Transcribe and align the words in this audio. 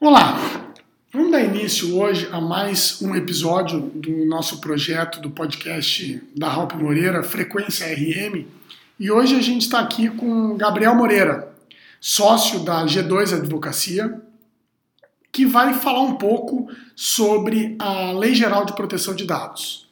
Olá, 0.00 0.38
vamos 1.12 1.32
dar 1.32 1.42
início 1.42 1.98
hoje 1.98 2.28
a 2.30 2.40
mais 2.40 3.02
um 3.02 3.16
episódio 3.16 3.80
do 3.80 4.24
nosso 4.26 4.60
projeto 4.60 5.20
do 5.20 5.28
podcast 5.28 6.22
da 6.36 6.48
Raup 6.48 6.74
Moreira, 6.74 7.20
Frequência 7.24 7.84
RM. 7.84 8.46
E 8.96 9.10
hoje 9.10 9.34
a 9.34 9.42
gente 9.42 9.62
está 9.62 9.80
aqui 9.80 10.08
com 10.08 10.56
Gabriel 10.56 10.94
Moreira, 10.94 11.52
sócio 12.00 12.60
da 12.60 12.86
G2 12.86 13.38
Advocacia, 13.38 14.22
que 15.32 15.44
vai 15.44 15.74
falar 15.74 16.02
um 16.02 16.14
pouco 16.14 16.70
sobre 16.94 17.74
a 17.80 18.12
Lei 18.12 18.36
Geral 18.36 18.64
de 18.64 18.74
Proteção 18.74 19.16
de 19.16 19.24
Dados. 19.24 19.88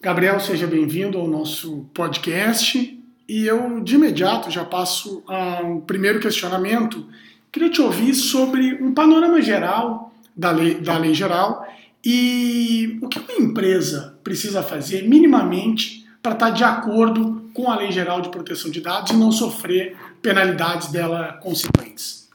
Gabriel, 0.00 0.40
seja 0.40 0.66
bem-vindo 0.66 1.18
ao 1.18 1.28
nosso 1.28 1.84
podcast. 1.92 2.98
E 3.28 3.46
eu, 3.46 3.80
de 3.80 3.96
imediato, 3.96 4.50
já 4.50 4.64
passo 4.64 5.22
ao 5.26 5.82
primeiro 5.82 6.18
questionamento. 6.18 7.06
Queria 7.50 7.70
te 7.70 7.80
ouvir 7.80 8.14
sobre 8.14 8.74
um 8.74 8.92
panorama 8.92 9.40
geral 9.40 10.12
da 10.36 10.50
lei, 10.50 10.74
da 10.74 10.98
lei 10.98 11.14
geral 11.14 11.66
e 12.04 12.98
o 13.02 13.08
que 13.08 13.18
uma 13.18 13.32
empresa 13.32 14.18
precisa 14.22 14.62
fazer 14.62 15.08
minimamente 15.08 16.06
para 16.22 16.32
estar 16.32 16.50
de 16.50 16.64
acordo 16.64 17.50
com 17.54 17.70
a 17.70 17.76
Lei 17.76 17.90
Geral 17.90 18.20
de 18.20 18.30
Proteção 18.30 18.70
de 18.70 18.80
Dados 18.80 19.10
e 19.10 19.16
não 19.16 19.32
sofrer 19.32 19.96
penalidades 20.22 20.88
dela 20.92 21.38
consequentes. 21.42 22.28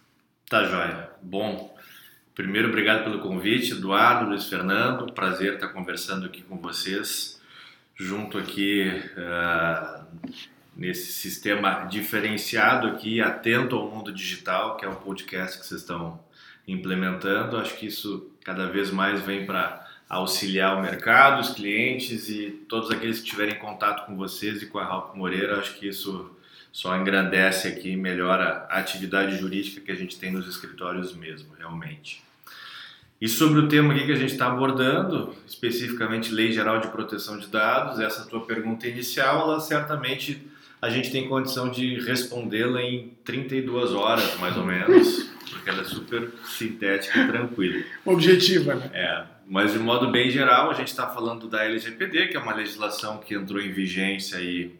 Tá, 0.49 0.63
joia. 0.65 1.09
Bom, 1.21 1.73
primeiro, 2.35 2.69
obrigado 2.69 3.03
pelo 3.03 3.19
convite, 3.19 3.71
Eduardo, 3.71 4.29
Luiz 4.29 4.47
Fernando. 4.47 5.13
Prazer 5.13 5.53
estar 5.53 5.69
conversando 5.69 6.25
aqui 6.25 6.41
com 6.41 6.57
vocês, 6.57 7.39
junto 7.95 8.37
aqui 8.37 8.89
uh, 9.17 10.05
nesse 10.75 11.11
sistema 11.11 11.85
diferenciado 11.85 12.87
aqui, 12.87 13.21
atento 13.21 13.75
ao 13.75 13.89
mundo 13.89 14.11
digital, 14.11 14.77
que 14.77 14.85
é 14.85 14.89
um 14.89 14.95
podcast 14.95 15.59
que 15.59 15.65
vocês 15.65 15.81
estão 15.81 16.19
implementando. 16.67 17.57
Acho 17.57 17.75
que 17.77 17.87
isso 17.87 18.31
cada 18.43 18.67
vez 18.67 18.91
mais 18.91 19.21
vem 19.21 19.45
para 19.45 19.85
auxiliar 20.09 20.77
o 20.77 20.81
mercado, 20.81 21.41
os 21.41 21.49
clientes 21.49 22.29
e 22.29 22.49
todos 22.67 22.91
aqueles 22.91 23.19
que 23.19 23.25
tiverem 23.25 23.55
contato 23.55 24.05
com 24.05 24.15
vocês 24.15 24.61
e 24.61 24.65
com 24.65 24.79
a 24.79 24.85
Ralph 24.85 25.15
Moreira. 25.15 25.59
Acho 25.59 25.75
que 25.75 25.87
isso 25.87 26.31
só 26.71 26.95
engrandece 26.97 27.67
aqui 27.67 27.91
e 27.91 27.97
melhora 27.97 28.65
a 28.69 28.79
atividade 28.79 29.37
jurídica 29.37 29.81
que 29.81 29.91
a 29.91 29.95
gente 29.95 30.17
tem 30.17 30.31
nos 30.31 30.47
escritórios 30.47 31.15
mesmo, 31.15 31.53
realmente. 31.57 32.23
E 33.21 33.29
sobre 33.29 33.59
o 33.59 33.67
tema 33.67 33.93
aqui 33.93 34.05
que 34.05 34.11
a 34.11 34.17
gente 34.17 34.33
está 34.33 34.47
abordando, 34.47 35.35
especificamente 35.47 36.31
Lei 36.31 36.51
Geral 36.51 36.79
de 36.79 36.89
Proteção 36.89 37.37
de 37.37 37.47
Dados, 37.47 37.99
essa 37.99 38.25
tua 38.25 38.45
pergunta 38.45 38.87
inicial, 38.87 39.43
ela 39.43 39.59
certamente 39.59 40.45
a 40.83 40.89
gente 40.89 41.11
tem 41.11 41.29
condição 41.29 41.69
de 41.69 41.97
respondê-la 42.01 42.81
em 42.81 43.13
32 43.23 43.93
horas, 43.93 44.37
mais 44.37 44.57
ou 44.57 44.65
menos, 44.65 45.31
porque 45.49 45.69
ela 45.69 45.79
é 45.79 45.85
super 45.85 46.29
sintética 46.43 47.19
e 47.19 47.27
tranquila. 47.27 47.85
Objetiva, 48.03 48.75
né? 48.75 48.91
É, 48.93 49.23
mas 49.47 49.71
de 49.71 49.79
modo 49.79 50.11
bem 50.11 50.29
geral, 50.29 50.69
a 50.69 50.73
gente 50.73 50.89
está 50.89 51.07
falando 51.07 51.47
da 51.47 51.63
LGPD, 51.63 52.27
que 52.27 52.35
é 52.35 52.39
uma 52.39 52.53
legislação 52.53 53.19
que 53.19 53.33
entrou 53.33 53.61
em 53.61 53.71
vigência 53.71 54.41
e 54.41 54.75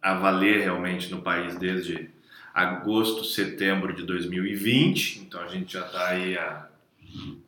a 0.00 0.14
valer 0.14 0.62
realmente 0.62 1.10
no 1.10 1.20
país 1.20 1.58
desde 1.58 2.08
agosto, 2.54 3.22
setembro 3.22 3.92
de 3.92 4.04
2020. 4.04 5.18
Então 5.26 5.42
a 5.42 5.48
gente 5.48 5.74
já 5.74 5.84
está 5.84 6.08
aí 6.08 6.38
há 6.38 6.68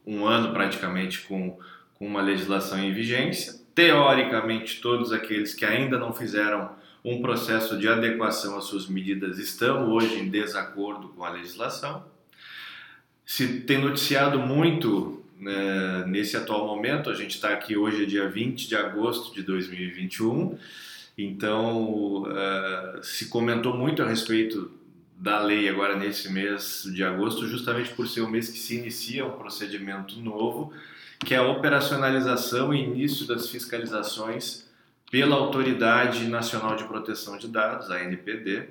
um 0.06 0.27
ano 0.27 0.53
praticamente 0.53 1.20
com, 1.20 1.59
com 1.94 2.06
uma 2.06 2.20
legislação 2.20 2.78
em 2.78 2.92
vigência. 2.92 3.59
Teoricamente, 3.75 4.83
todos 4.83 5.15
aqueles 5.15 5.55
que 5.55 5.65
ainda 5.65 5.98
não 5.98 6.12
fizeram 6.12 6.78
um 7.05 7.23
processo 7.23 7.79
de 7.79 7.89
adequação 7.89 8.59
às 8.59 8.65
suas 8.65 8.87
medidas 8.87 9.39
estão 9.39 9.91
hoje 9.91 10.17
em 10.17 10.29
desacordo 10.29 11.09
com 11.09 11.25
a 11.25 11.31
legislação. 11.31 12.05
Se 13.25 13.61
tem 13.61 13.79
noticiado 13.79 14.39
muito 14.39 15.25
né, 15.39 16.05
nesse 16.06 16.37
atual 16.37 16.67
momento, 16.67 17.09
a 17.09 17.15
gente 17.15 17.37
está 17.37 17.51
aqui 17.51 17.77
hoje, 17.77 18.03
é 18.03 18.06
dia 18.06 18.28
20 18.28 18.69
de 18.69 18.77
agosto 18.77 19.34
de 19.34 19.43
2021, 19.43 20.59
então 21.16 22.25
uh, 22.25 23.03
se 23.03 23.27
comentou 23.27 23.77
muito 23.77 24.03
a 24.03 24.09
respeito 24.09 24.71
da 25.17 25.41
lei 25.41 25.69
agora 25.69 25.97
nesse 25.97 26.31
mês 26.32 26.82
de 26.94 27.05
agosto, 27.05 27.47
justamente 27.47 27.91
por 27.91 28.09
ser 28.09 28.22
o 28.22 28.28
mês 28.28 28.49
que 28.49 28.59
se 28.59 28.77
inicia 28.77 29.27
um 29.27 29.32
procedimento 29.32 30.19
novo, 30.19 30.72
que 31.21 31.34
é 31.34 31.37
a 31.37 31.47
operacionalização 31.47 32.72
e 32.72 32.82
início 32.82 33.27
das 33.27 33.49
fiscalizações 33.49 34.69
pela 35.10 35.34
Autoridade 35.37 36.26
Nacional 36.28 36.76
de 36.76 36.84
Proteção 36.84 37.37
de 37.37 37.48
Dados, 37.48 37.91
a 37.91 38.00
NPD, 38.03 38.69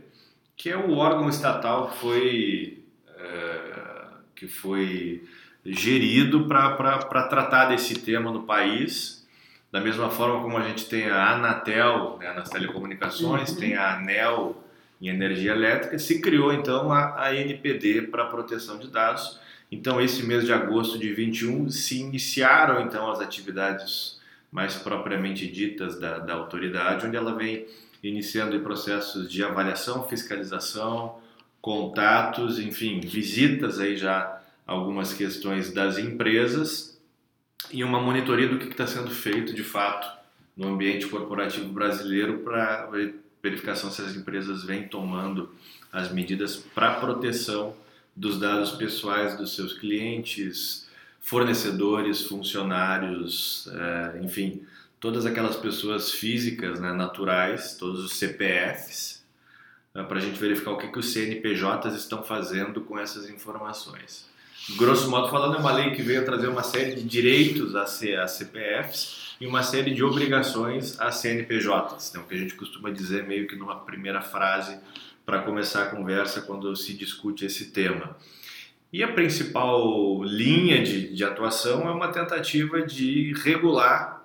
que 0.55 0.69
é 0.69 0.77
o 0.77 0.93
órgão 0.93 1.29
estatal 1.29 1.89
que 1.89 1.97
foi, 1.97 2.83
é, 3.17 3.71
que 4.35 4.47
foi 4.47 5.27
gerido 5.65 6.47
para 6.47 7.23
tratar 7.23 7.65
desse 7.65 7.95
tema 7.95 8.31
no 8.31 8.43
país. 8.43 9.27
Da 9.71 9.79
mesma 9.79 10.09
forma 10.09 10.41
como 10.41 10.57
a 10.57 10.63
gente 10.63 10.85
tem 10.85 11.09
a 11.09 11.33
Anatel 11.33 12.17
né, 12.19 12.33
nas 12.33 12.49
telecomunicações, 12.49 13.51
uhum. 13.51 13.57
tem 13.57 13.75
a 13.75 13.97
ANEL 13.97 14.63
em 15.01 15.07
energia 15.07 15.51
elétrica, 15.51 15.97
se 15.99 16.21
criou 16.21 16.51
então 16.51 16.91
a, 16.91 17.23
a 17.23 17.35
NPD 17.35 18.03
para 18.03 18.25
proteção 18.25 18.79
de 18.79 18.89
dados. 18.89 19.39
Então, 19.71 20.01
esse 20.01 20.23
mês 20.23 20.45
de 20.45 20.51
agosto 20.51 20.97
de 20.97 21.13
21 21.13 21.69
se 21.69 21.99
iniciaram 21.99 22.81
então 22.81 23.09
as 23.09 23.19
atividades 23.19 24.18
mais 24.51 24.75
propriamente 24.75 25.47
ditas 25.47 25.99
da, 25.99 26.19
da 26.19 26.33
autoridade, 26.33 27.05
onde 27.05 27.15
ela 27.15 27.35
vem 27.35 27.67
iniciando 28.01 28.59
processos 28.61 29.29
de 29.29 29.43
avaliação, 29.43 30.07
fiscalização, 30.07 31.19
contatos, 31.61 32.59
enfim, 32.59 32.99
visitas 33.01 33.79
aí 33.79 33.97
já 33.97 34.41
algumas 34.65 35.13
questões 35.13 35.73
das 35.73 35.97
empresas 35.97 36.99
e 37.71 37.83
uma 37.83 38.01
monitoria 38.01 38.47
do 38.47 38.57
que 38.57 38.67
está 38.67 38.87
sendo 38.87 39.11
feito 39.11 39.53
de 39.53 39.63
fato 39.63 40.09
no 40.55 40.69
ambiente 40.69 41.07
corporativo 41.07 41.69
brasileiro 41.69 42.39
para 42.39 42.89
verificação 43.41 43.91
se 43.91 44.01
as 44.01 44.15
empresas 44.15 44.63
vêm 44.63 44.87
tomando 44.87 45.53
as 45.91 46.11
medidas 46.11 46.57
para 46.57 46.95
proteção 46.95 47.75
dos 48.15 48.39
dados 48.39 48.71
pessoais 48.71 49.37
dos 49.37 49.55
seus 49.55 49.73
clientes, 49.73 50.88
fornecedores, 51.19 52.23
funcionários, 52.23 53.69
é, 53.71 54.19
enfim, 54.23 54.63
todas 54.99 55.25
aquelas 55.25 55.55
pessoas 55.55 56.11
físicas, 56.11 56.79
né, 56.79 56.91
naturais, 56.91 57.75
todos 57.77 58.03
os 58.03 58.17
CPFs, 58.17 59.23
é, 59.93 60.03
para 60.03 60.17
a 60.17 60.21
gente 60.21 60.39
verificar 60.39 60.71
o 60.71 60.77
que, 60.77 60.87
que 60.87 60.99
os 60.99 61.11
CNPJs 61.11 61.95
estão 61.95 62.23
fazendo 62.23 62.81
com 62.81 62.97
essas 62.97 63.29
informações. 63.29 64.27
Grosso 64.77 65.09
modo 65.09 65.29
falando, 65.29 65.55
é 65.55 65.59
uma 65.59 65.71
lei 65.71 65.91
que 65.91 66.01
veio 66.01 66.23
trazer 66.25 66.47
uma 66.47 66.63
série 66.63 66.95
de 66.95 67.03
direitos 67.03 67.75
a 67.75 67.87
CPFs 67.87 69.35
e 69.41 69.47
uma 69.47 69.63
série 69.63 69.93
de 69.93 70.03
obrigações 70.03 70.99
a 70.99 71.11
CNPJs, 71.11 72.13
né, 72.13 72.19
o 72.19 72.23
que 72.23 72.35
a 72.35 72.37
gente 72.37 72.55
costuma 72.55 72.89
dizer 72.89 73.25
meio 73.25 73.47
que 73.47 73.55
numa 73.55 73.79
primeira 73.79 74.21
frase 74.21 74.77
para 75.25 75.41
começar 75.43 75.83
a 75.83 75.85
conversa 75.87 76.41
quando 76.41 76.75
se 76.75 76.93
discute 76.93 77.45
esse 77.45 77.71
tema. 77.71 78.17
E 78.91 79.03
a 79.03 79.13
principal 79.13 80.23
linha 80.23 80.83
de, 80.83 81.13
de 81.13 81.23
atuação 81.23 81.87
é 81.87 81.91
uma 81.91 82.07
tentativa 82.07 82.81
de 82.81 83.33
regular, 83.33 84.23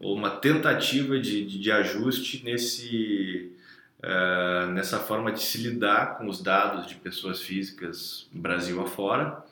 ou 0.00 0.14
uma 0.14 0.30
tentativa 0.30 1.18
de, 1.18 1.44
de, 1.44 1.58
de 1.58 1.70
ajuste 1.70 2.42
nesse, 2.42 3.52
uh, 3.98 4.70
nessa 4.72 4.98
forma 4.98 5.30
de 5.32 5.42
se 5.42 5.58
lidar 5.58 6.16
com 6.16 6.28
os 6.28 6.42
dados 6.42 6.86
de 6.86 6.94
pessoas 6.94 7.42
físicas 7.42 8.26
Brasil 8.32 8.80
afora, 8.80 9.44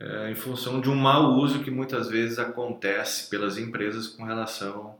uh, 0.00 0.28
em 0.28 0.34
função 0.34 0.80
de 0.80 0.88
um 0.88 0.94
mau 0.94 1.34
uso 1.34 1.62
que 1.62 1.70
muitas 1.70 2.08
vezes 2.08 2.38
acontece 2.38 3.28
pelas 3.28 3.58
empresas 3.58 4.06
com 4.06 4.24
relação 4.24 4.96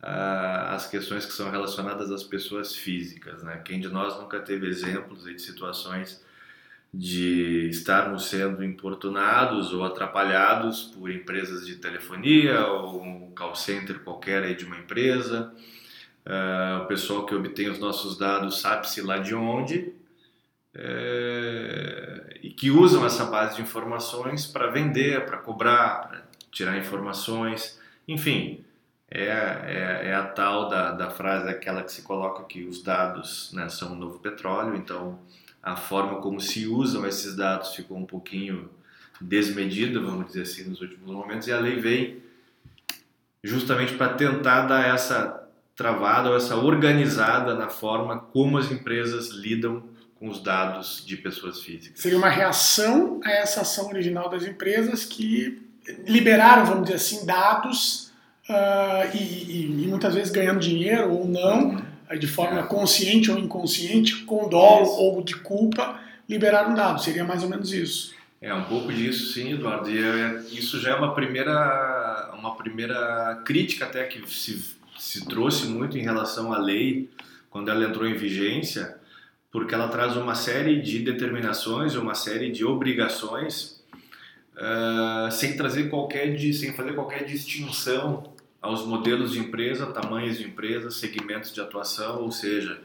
às 0.00 0.86
questões 0.86 1.26
que 1.26 1.32
são 1.32 1.50
relacionadas 1.50 2.12
às 2.12 2.22
pessoas 2.22 2.72
físicas. 2.72 3.42
Né? 3.42 3.60
Quem 3.64 3.80
de 3.80 3.88
nós 3.88 4.16
nunca 4.16 4.38
teve 4.38 4.68
exemplos 4.68 5.24
de 5.24 5.36
situações 5.40 6.22
de 6.92 7.68
estarmos 7.68 8.28
sendo 8.28 8.64
importunados 8.64 9.72
ou 9.72 9.84
atrapalhados 9.84 10.84
por 10.84 11.10
empresas 11.10 11.66
de 11.66 11.76
telefonia 11.76 12.66
ou 12.66 13.02
um 13.02 13.30
call 13.34 13.54
center 13.54 14.00
qualquer 14.00 14.42
aí 14.42 14.54
de 14.54 14.64
uma 14.64 14.78
empresa. 14.78 15.52
Uh, 16.26 16.82
o 16.82 16.86
pessoal 16.86 17.24
que 17.24 17.34
obtém 17.34 17.70
os 17.70 17.78
nossos 17.78 18.18
dados 18.18 18.60
sabe-se 18.60 19.00
lá 19.00 19.18
de 19.18 19.34
onde 19.34 19.94
é, 20.80 22.38
e 22.42 22.50
que 22.50 22.70
usam 22.70 23.04
essa 23.04 23.24
base 23.24 23.56
de 23.56 23.62
informações 23.62 24.46
para 24.46 24.68
vender, 24.68 25.24
para 25.26 25.38
cobrar, 25.38 26.08
para 26.08 26.22
tirar 26.52 26.78
informações, 26.78 27.80
enfim. 28.06 28.64
É, 29.10 29.24
é, 29.24 30.08
é, 30.08 30.14
a 30.14 30.22
tal 30.22 30.68
da, 30.68 30.92
da 30.92 31.10
frase, 31.10 31.48
aquela 31.48 31.82
que 31.82 31.90
se 31.90 32.02
coloca 32.02 32.44
que 32.44 32.64
os 32.64 32.82
dados 32.82 33.50
né, 33.54 33.66
são 33.70 33.92
o 33.92 33.96
novo 33.96 34.18
petróleo, 34.18 34.76
então 34.76 35.18
a 35.62 35.76
forma 35.76 36.20
como 36.20 36.40
se 36.40 36.66
usam 36.66 37.06
esses 37.06 37.34
dados 37.34 37.74
ficou 37.74 37.96
um 37.96 38.06
pouquinho 38.06 38.70
desmedida, 39.20 40.00
vamos 40.00 40.28
dizer 40.28 40.42
assim, 40.42 40.64
nos 40.64 40.80
últimos 40.80 41.10
momentos, 41.10 41.48
e 41.48 41.52
a 41.52 41.58
lei 41.58 41.76
vem 41.76 42.22
justamente 43.42 43.94
para 43.94 44.14
tentar 44.14 44.66
dar 44.66 44.94
essa 44.94 45.48
travada 45.74 46.30
ou 46.30 46.36
essa 46.36 46.56
organizada 46.56 47.54
na 47.54 47.68
forma 47.68 48.18
como 48.18 48.58
as 48.58 48.70
empresas 48.70 49.30
lidam 49.30 49.84
com 50.16 50.28
os 50.28 50.42
dados 50.42 51.04
de 51.06 51.16
pessoas 51.16 51.60
físicas. 51.60 52.00
Seria 52.00 52.18
uma 52.18 52.28
reação 52.28 53.20
a 53.24 53.30
essa 53.30 53.60
ação 53.60 53.88
original 53.88 54.28
das 54.28 54.44
empresas 54.44 55.04
que 55.04 55.62
liberaram, 56.06 56.66
vamos 56.66 56.84
dizer 56.84 56.96
assim, 56.96 57.24
dados 57.24 58.10
uh, 58.48 59.14
e, 59.14 59.18
e, 59.18 59.84
e, 59.84 59.86
muitas 59.86 60.14
vezes 60.14 60.32
ganhando 60.32 60.58
dinheiro 60.58 61.12
ou 61.12 61.26
não. 61.26 61.80
De 62.16 62.26
forma 62.26 62.60
é. 62.60 62.62
consciente 62.62 63.30
ou 63.30 63.38
inconsciente, 63.38 64.22
com 64.24 64.48
dolo 64.48 64.84
isso. 64.84 64.92
ou 64.92 65.22
de 65.22 65.34
culpa, 65.36 66.00
liberaram 66.28 66.74
dados. 66.74 67.04
Seria 67.04 67.24
mais 67.24 67.42
ou 67.42 67.48
menos 67.48 67.72
isso. 67.72 68.14
É 68.40 68.54
um 68.54 68.64
pouco 68.64 68.92
disso, 68.92 69.32
sim, 69.32 69.52
Eduardo. 69.54 69.90
E 69.90 69.98
é, 69.98 70.42
isso 70.52 70.80
já 70.80 70.90
é 70.90 70.94
uma 70.94 71.14
primeira, 71.14 72.30
uma 72.38 72.56
primeira 72.56 73.42
crítica 73.44 73.84
até 73.84 74.04
que 74.04 74.24
se, 74.30 74.76
se 74.96 75.26
trouxe 75.26 75.66
muito 75.66 75.98
em 75.98 76.02
relação 76.02 76.52
à 76.52 76.58
lei 76.58 77.10
quando 77.50 77.70
ela 77.70 77.84
entrou 77.84 78.06
em 78.06 78.14
vigência, 78.14 78.96
porque 79.50 79.74
ela 79.74 79.88
traz 79.88 80.16
uma 80.16 80.34
série 80.34 80.80
de 80.80 81.00
determinações, 81.00 81.96
uma 81.96 82.14
série 82.14 82.52
de 82.52 82.64
obrigações, 82.64 83.82
uh, 84.54 85.32
sem 85.32 85.56
trazer 85.56 85.88
qualquer, 85.88 86.38
sem 86.52 86.74
fazer 86.74 86.94
qualquer 86.94 87.24
distinção 87.24 88.37
aos 88.60 88.84
modelos 88.84 89.32
de 89.32 89.38
empresa, 89.38 89.86
tamanhos 89.86 90.38
de 90.38 90.44
empresa, 90.44 90.90
segmentos 90.90 91.52
de 91.52 91.60
atuação, 91.60 92.22
ou 92.22 92.30
seja, 92.30 92.80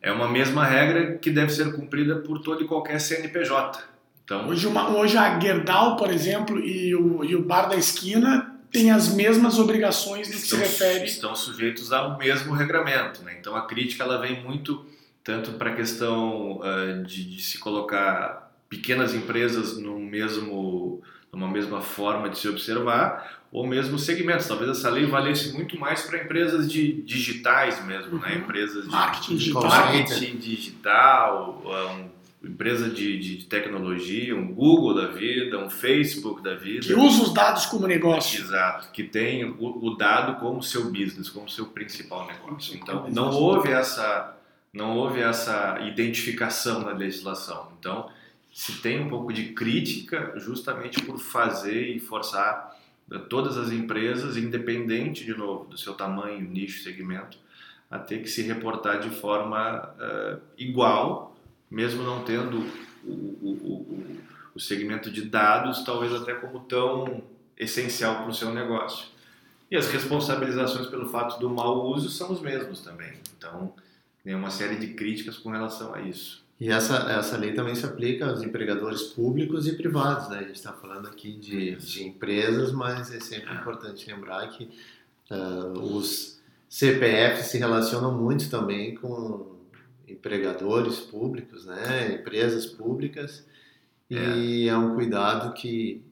é 0.00 0.10
uma 0.10 0.28
mesma 0.28 0.64
regra 0.64 1.18
que 1.18 1.30
deve 1.30 1.50
ser 1.50 1.74
cumprida 1.74 2.16
por 2.16 2.40
todo 2.40 2.62
e 2.62 2.66
qualquer 2.66 3.00
CNPJ. 3.00 3.82
Então, 4.24 4.48
hoje, 4.48 4.66
uma, 4.66 4.96
hoje 4.96 5.18
a 5.18 5.38
Gerdau, 5.38 5.96
por 5.96 6.10
exemplo, 6.10 6.58
e 6.58 6.94
o, 6.94 7.24
e 7.24 7.36
o 7.36 7.42
Bar 7.42 7.68
da 7.68 7.76
Esquina 7.76 8.54
têm 8.72 8.90
as 8.90 9.14
mesmas 9.14 9.58
obrigações 9.58 10.28
no 10.28 10.34
que 10.34 10.40
se 10.40 10.56
refere. 10.56 11.04
Estão 11.04 11.34
sujeitos 11.34 11.92
ao 11.92 12.18
mesmo 12.18 12.54
regramento. 12.54 13.22
Né? 13.22 13.36
Então 13.38 13.54
a 13.54 13.66
crítica 13.66 14.02
ela 14.02 14.18
vem 14.18 14.42
muito 14.42 14.84
tanto 15.22 15.52
para 15.52 15.70
a 15.70 15.74
questão 15.74 16.58
uh, 16.58 17.02
de, 17.04 17.24
de, 17.24 17.42
se 17.42 17.58
colocar 17.58 18.52
pequenas 18.68 19.14
empresas 19.14 19.78
no 19.78 19.98
mesmo, 19.98 21.02
numa 21.32 21.48
mesma 21.48 21.80
forma 21.80 22.28
de 22.28 22.38
se 22.38 22.48
observar, 22.48 23.43
ou 23.54 23.64
mesmo 23.64 23.96
segmentos. 23.96 24.48
Talvez 24.48 24.68
essa 24.68 24.90
lei 24.90 25.06
valesse 25.06 25.52
muito 25.52 25.78
mais 25.78 26.02
para 26.02 26.20
empresas 26.20 26.70
de 26.70 27.00
digitais 27.02 27.82
mesmo, 27.86 28.18
né? 28.18 28.26
uhum. 28.26 28.34
né? 28.34 28.34
empresas 28.38 28.84
de 28.84 28.90
marketing 28.90 29.36
digital, 29.36 29.62
marketing 29.62 30.36
digital 30.36 31.62
um 31.94 32.14
empresa 32.46 32.90
de, 32.90 33.18
de, 33.18 33.44
tecnologia, 33.46 34.36
um 34.36 34.52
Google 34.52 34.94
da 34.94 35.06
vida, 35.06 35.58
um 35.58 35.70
Facebook 35.70 36.42
da 36.42 36.54
vida. 36.54 36.84
Que 36.84 36.92
usa 36.92 37.22
os 37.22 37.32
dados 37.32 37.64
como 37.64 37.86
negócio. 37.86 38.38
Exato, 38.38 38.90
que 38.92 39.02
tem 39.02 39.46
o, 39.46 39.86
o 39.86 39.96
dado 39.96 40.38
como 40.40 40.62
seu 40.62 40.90
business, 40.90 41.30
como 41.30 41.48
seu 41.48 41.64
principal 41.64 42.26
negócio. 42.26 42.76
Então, 42.76 43.08
não 43.08 43.30
houve 43.30 43.70
essa, 43.70 44.36
não 44.74 44.94
houve 44.94 45.22
essa 45.22 45.78
identificação 45.88 46.80
na 46.80 46.92
legislação. 46.92 47.72
Então, 47.80 48.10
se 48.52 48.82
tem 48.82 49.00
um 49.00 49.08
pouco 49.08 49.32
de 49.32 49.54
crítica 49.54 50.34
justamente 50.36 51.00
por 51.00 51.18
fazer 51.18 51.96
e 51.96 51.98
forçar 51.98 52.73
todas 53.28 53.56
as 53.56 53.70
empresas, 53.70 54.36
independente, 54.36 55.24
de 55.24 55.36
novo, 55.36 55.64
do 55.64 55.78
seu 55.78 55.94
tamanho, 55.94 56.40
nicho, 56.40 56.82
segmento, 56.82 57.38
a 57.90 57.98
ter 57.98 58.22
que 58.22 58.28
se 58.28 58.42
reportar 58.42 59.00
de 59.00 59.10
forma 59.10 59.94
uh, 59.98 60.40
igual 60.56 61.34
mesmo 61.74 62.04
não 62.04 62.22
tendo 62.22 62.58
o, 63.04 63.10
o, 63.10 63.50
o, 63.64 64.20
o 64.54 64.60
segmento 64.60 65.10
de 65.10 65.22
dados, 65.22 65.82
talvez 65.82 66.12
até 66.14 66.32
como 66.32 66.60
tão 66.60 67.22
essencial 67.58 68.18
para 68.18 68.28
o 68.28 68.34
seu 68.34 68.54
negócio. 68.54 69.08
E 69.68 69.76
as 69.76 69.88
responsabilizações 69.88 70.86
pelo 70.86 71.08
fato 71.08 71.40
do 71.40 71.50
mau 71.50 71.86
uso 71.86 72.08
são 72.08 72.30
os 72.30 72.40
mesmos 72.40 72.80
também. 72.80 73.14
Então, 73.36 73.74
tem 74.22 74.36
uma 74.36 74.50
série 74.50 74.76
de 74.76 74.94
críticas 74.94 75.36
com 75.36 75.50
relação 75.50 75.92
a 75.92 76.00
isso. 76.00 76.43
E 76.60 76.70
essa, 76.70 77.10
essa 77.10 77.36
lei 77.36 77.52
também 77.52 77.74
se 77.74 77.84
aplica 77.84 78.26
aos 78.26 78.42
empregadores 78.42 79.02
públicos 79.02 79.66
e 79.66 79.72
privados, 79.72 80.28
né? 80.28 80.38
A 80.38 80.42
gente 80.42 80.54
está 80.54 80.72
falando 80.72 81.08
aqui 81.08 81.32
de, 81.32 81.74
de 81.76 82.04
empresas, 82.04 82.72
mas 82.72 83.12
é 83.12 83.18
sempre 83.18 83.52
é. 83.52 83.56
importante 83.56 84.08
lembrar 84.08 84.46
que 84.48 84.70
uh, 85.30 85.78
os 85.80 86.40
CPFs 86.68 87.46
se 87.46 87.58
relacionam 87.58 88.16
muito 88.16 88.48
também 88.48 88.94
com 88.94 89.54
empregadores 90.06 91.00
públicos, 91.00 91.64
né, 91.64 92.14
empresas 92.14 92.66
públicas, 92.66 93.44
e 94.08 94.68
é. 94.68 94.72
é 94.72 94.76
um 94.76 94.94
cuidado 94.94 95.54
que 95.54 96.04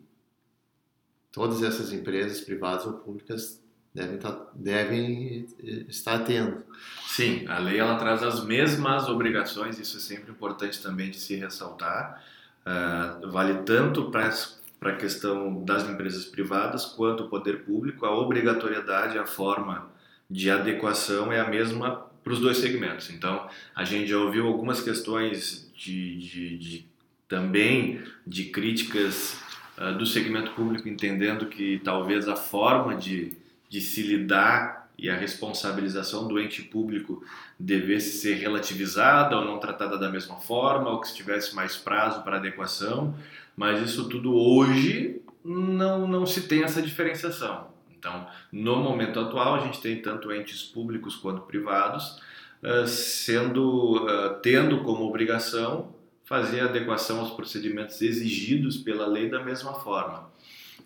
todas 1.30 1.62
essas 1.62 1.92
empresas 1.92 2.40
privadas 2.40 2.86
ou 2.86 2.94
públicas 2.94 3.61
devem 3.94 4.18
tá, 4.18 4.46
devem 4.54 5.46
estar 5.88 6.18
tendo. 6.20 6.64
Sim, 7.06 7.46
a 7.46 7.58
lei 7.58 7.78
ela 7.78 7.96
traz 7.96 8.22
as 8.22 8.44
mesmas 8.44 9.08
obrigações, 9.08 9.78
isso 9.78 9.98
é 9.98 10.00
sempre 10.00 10.30
importante 10.30 10.82
também 10.82 11.10
de 11.10 11.18
se 11.18 11.36
ressaltar. 11.36 12.22
Uh, 12.64 13.30
vale 13.30 13.62
tanto 13.64 14.10
para 14.10 14.92
a 14.92 14.96
questão 14.96 15.64
das 15.64 15.88
empresas 15.88 16.24
privadas 16.24 16.84
quanto 16.84 17.24
o 17.24 17.28
poder 17.28 17.64
público, 17.64 18.06
a 18.06 18.16
obrigatoriedade, 18.16 19.18
a 19.18 19.26
forma 19.26 19.90
de 20.30 20.50
adequação 20.50 21.32
é 21.32 21.40
a 21.40 21.48
mesma 21.48 22.06
para 22.22 22.32
os 22.32 22.40
dois 22.40 22.58
segmentos. 22.58 23.10
Então, 23.10 23.48
a 23.74 23.84
gente 23.84 24.08
já 24.08 24.16
ouviu 24.16 24.46
algumas 24.46 24.80
questões 24.80 25.70
de, 25.76 26.16
de, 26.18 26.56
de 26.56 26.86
também 27.28 28.00
de 28.26 28.44
críticas 28.44 29.36
uh, 29.76 29.92
do 29.98 30.06
segmento 30.06 30.52
público, 30.52 30.88
entendendo 30.88 31.46
que 31.46 31.80
talvez 31.84 32.28
a 32.28 32.36
forma 32.36 32.94
de, 32.94 33.36
de 33.72 33.80
se 33.80 34.02
lidar 34.02 34.92
e 34.98 35.08
a 35.08 35.16
responsabilização 35.16 36.28
do 36.28 36.38
ente 36.38 36.60
público 36.60 37.24
devesse 37.58 38.18
ser 38.18 38.34
relativizada 38.34 39.34
ou 39.34 39.46
não 39.46 39.58
tratada 39.58 39.96
da 39.96 40.10
mesma 40.10 40.36
forma, 40.36 40.90
ou 40.90 41.00
que 41.00 41.08
se 41.08 41.14
tivesse 41.14 41.56
mais 41.56 41.74
prazo 41.74 42.22
para 42.22 42.36
adequação, 42.36 43.16
mas 43.56 43.80
isso 43.80 44.10
tudo 44.10 44.36
hoje 44.36 45.22
não, 45.42 46.06
não 46.06 46.26
se 46.26 46.42
tem 46.42 46.62
essa 46.62 46.82
diferenciação. 46.82 47.68
Então, 47.98 48.26
no 48.52 48.76
momento 48.76 49.18
atual, 49.18 49.54
a 49.54 49.60
gente 49.60 49.80
tem 49.80 50.02
tanto 50.02 50.30
entes 50.30 50.62
públicos 50.62 51.16
quanto 51.16 51.40
privados 51.42 52.20
uh, 52.62 52.86
sendo 52.86 54.04
uh, 54.04 54.34
tendo 54.42 54.82
como 54.82 55.06
obrigação 55.06 55.94
fazer 56.24 56.60
adequação 56.60 57.20
aos 57.20 57.30
procedimentos 57.30 58.02
exigidos 58.02 58.76
pela 58.76 59.06
lei 59.06 59.30
da 59.30 59.42
mesma 59.42 59.72
forma. 59.72 60.30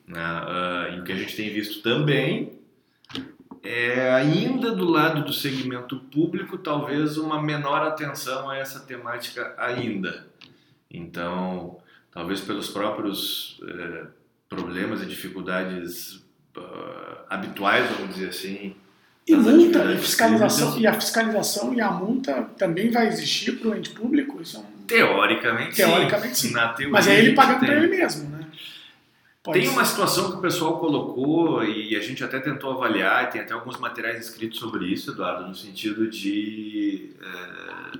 Uh, 0.09 0.94
e 0.94 1.00
o 1.00 1.05
que 1.05 1.11
a 1.11 1.17
gente 1.17 1.35
tem 1.35 1.53
visto 1.53 1.83
também 1.83 2.56
é 3.66 4.12
ainda 4.12 4.70
do 4.72 4.84
lado 4.84 5.24
do 5.24 5.32
segmento 5.32 5.98
público 5.98 6.56
talvez 6.56 7.16
uma 7.16 7.42
menor 7.42 7.82
atenção 7.82 8.48
a 8.48 8.56
essa 8.56 8.80
temática 8.80 9.54
ainda. 9.58 10.26
Então, 10.90 11.78
talvez 12.12 12.40
pelos 12.40 12.68
próprios 12.70 13.60
eh, 13.68 14.06
problemas 14.48 15.02
e 15.02 15.06
dificuldades 15.06 16.25
uh, 16.56 17.18
habituais, 17.28 17.90
vamos 17.90 18.14
dizer 18.14 18.28
assim. 18.28 18.75
E 19.26 19.35
multa, 19.35 19.92
e 19.92 19.99
fiscalização, 19.99 20.78
e 20.78 20.87
a 20.87 20.92
fiscalização 20.94 21.75
e 21.75 21.80
a 21.80 21.90
multa 21.90 22.49
também 22.56 22.90
vai 22.90 23.08
existir 23.08 23.58
para 23.58 23.70
o 23.70 23.76
ente 23.76 23.90
público? 23.90 24.40
Isso 24.40 24.56
é 24.56 24.61
um... 24.61 24.87
Teoricamente, 24.87 25.75
Teoricamente 25.75 26.38
sim. 26.38 26.54
sim. 26.54 26.87
Mas 26.88 27.08
é 27.08 27.18
ele 27.18 27.35
pagando 27.35 27.58
para 27.58 27.75
ele 27.75 27.88
mesmo, 27.88 28.30
né? 28.30 28.36
Pode 29.47 29.61
tem 29.61 29.69
ser. 29.69 29.75
uma 29.75 29.85
situação 29.85 30.33
que 30.33 30.38
o 30.38 30.41
pessoal 30.41 30.81
colocou 30.81 31.62
e 31.62 31.95
a 31.95 32.00
gente 32.00 32.25
até 32.25 32.41
tentou 32.41 32.73
avaliar, 32.73 33.31
tem 33.31 33.41
até 33.41 33.55
alguns 33.55 33.79
materiais 33.79 34.26
escritos 34.26 34.59
sobre 34.59 34.87
isso, 34.87 35.12
Eduardo, 35.12 35.47
no 35.47 35.55
sentido 35.55 36.11
de, 36.11 37.12
eh, 37.23 37.99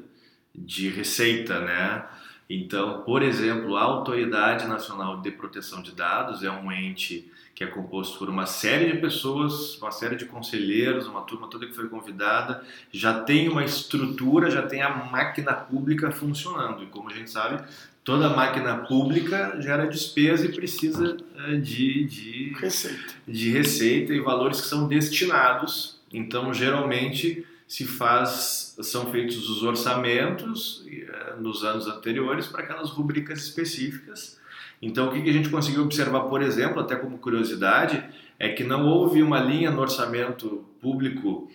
de 0.53 0.89
receita, 0.89 1.61
né? 1.61 2.05
Então, 2.51 3.03
por 3.03 3.23
exemplo, 3.23 3.77
a 3.77 3.83
Autoridade 3.83 4.67
Nacional 4.67 5.21
de 5.21 5.31
Proteção 5.31 5.81
de 5.83 5.93
Dados 5.93 6.43
é 6.43 6.51
um 6.51 6.73
ente 6.73 7.31
que 7.55 7.63
é 7.63 7.67
composto 7.69 8.19
por 8.19 8.29
uma 8.29 8.45
série 8.45 8.93
de 8.93 8.99
pessoas, 8.99 9.79
uma 9.79 9.93
série 9.93 10.17
de 10.17 10.27
conselheiros, 10.27 11.07
uma 11.07 11.23
turma 11.23 11.47
toda 11.49 11.65
que 11.65 11.73
foi 11.73 11.89
convidada, 11.89 12.63
já 12.91 13.21
tem 13.21 13.49
uma 13.49 13.65
estrutura, 13.65 14.51
já 14.51 14.63
tem 14.63 14.83
a 14.83 14.91
máquina 14.91 15.55
pública 15.55 16.11
funcionando. 16.11 16.83
E 16.83 16.87
como 16.87 17.09
a 17.09 17.15
gente 17.15 17.31
sabe, 17.31 17.65
toda 18.07 18.31
máquina 18.31 18.79
pública 18.79 19.61
gera 19.61 19.87
despesa 19.87 20.47
e 20.47 20.53
precisa 20.53 21.19
é, 21.49 21.57
de, 21.57 22.05
de, 22.05 22.55
receita. 22.59 23.15
de 23.29 23.51
receita 23.51 24.15
e 24.15 24.21
valores 24.21 24.63
que 24.63 24.67
são 24.69 24.89
destinados. 24.89 26.01
Então, 26.11 26.55
geralmente 26.55 27.45
se 27.69 27.85
faz, 27.85 28.75
são 28.81 29.11
feitos 29.11 29.51
os 29.51 29.63
orçamentos 29.63 30.87
é, 30.89 31.37
nos 31.39 31.65
anos 31.65 31.87
anteriores 31.87 32.47
para 32.47 32.63
aquelas 32.63 32.89
rubricas 32.89 33.41
específicas 33.41 34.37
então, 34.81 35.09
o 35.09 35.13
que 35.13 35.29
a 35.29 35.33
gente 35.33 35.49
conseguiu 35.49 35.83
observar, 35.83 36.21
por 36.21 36.43
exemplo, 36.43 36.81
até 36.81 36.97
como 36.97 37.19
curiosidade, 37.19 38.03
é 38.39 38.51
que 38.51 38.65
não 38.65 38.87
houve 38.87 39.23
uma 39.23 39.41
linha 39.41 39.71
no 39.71 39.81
orçamento 39.81 40.65
público 40.81 41.51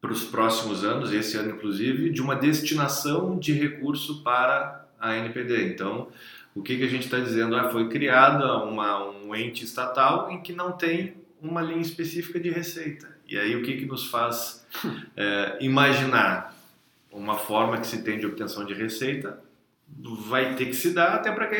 para 0.00 0.12
os 0.12 0.24
próximos 0.24 0.82
anos, 0.84 1.12
esse 1.12 1.36
ano 1.36 1.50
inclusive, 1.50 2.10
de 2.10 2.20
uma 2.20 2.34
destinação 2.34 3.38
de 3.38 3.52
recurso 3.52 4.22
para 4.22 4.81
a 5.02 5.16
NPD. 5.16 5.74
Então, 5.74 6.08
o 6.54 6.62
que, 6.62 6.78
que 6.78 6.84
a 6.84 6.88
gente 6.88 7.04
está 7.04 7.18
dizendo? 7.18 7.54
Ah, 7.56 7.68
foi 7.68 7.90
criada 7.90 8.64
uma, 8.64 9.10
um 9.10 9.34
ente 9.34 9.64
estatal 9.64 10.30
em 10.30 10.40
que 10.40 10.54
não 10.54 10.72
tem 10.72 11.14
uma 11.42 11.60
linha 11.60 11.82
específica 11.82 12.40
de 12.40 12.48
receita. 12.48 13.10
E 13.28 13.36
aí, 13.36 13.54
o 13.54 13.62
que, 13.62 13.76
que 13.76 13.84
nos 13.84 14.06
faz 14.06 14.66
é, 15.16 15.58
imaginar? 15.60 16.52
uma 17.12 17.36
forma 17.36 17.78
que 17.78 17.86
se 17.86 18.02
tem 18.02 18.18
de 18.18 18.26
obtenção 18.26 18.64
de 18.64 18.72
receita 18.72 19.38
vai 20.26 20.54
ter 20.54 20.66
que 20.66 20.74
se 20.74 20.94
dar 20.94 21.14
até 21.14 21.30
para 21.30 21.46
que 21.46 21.56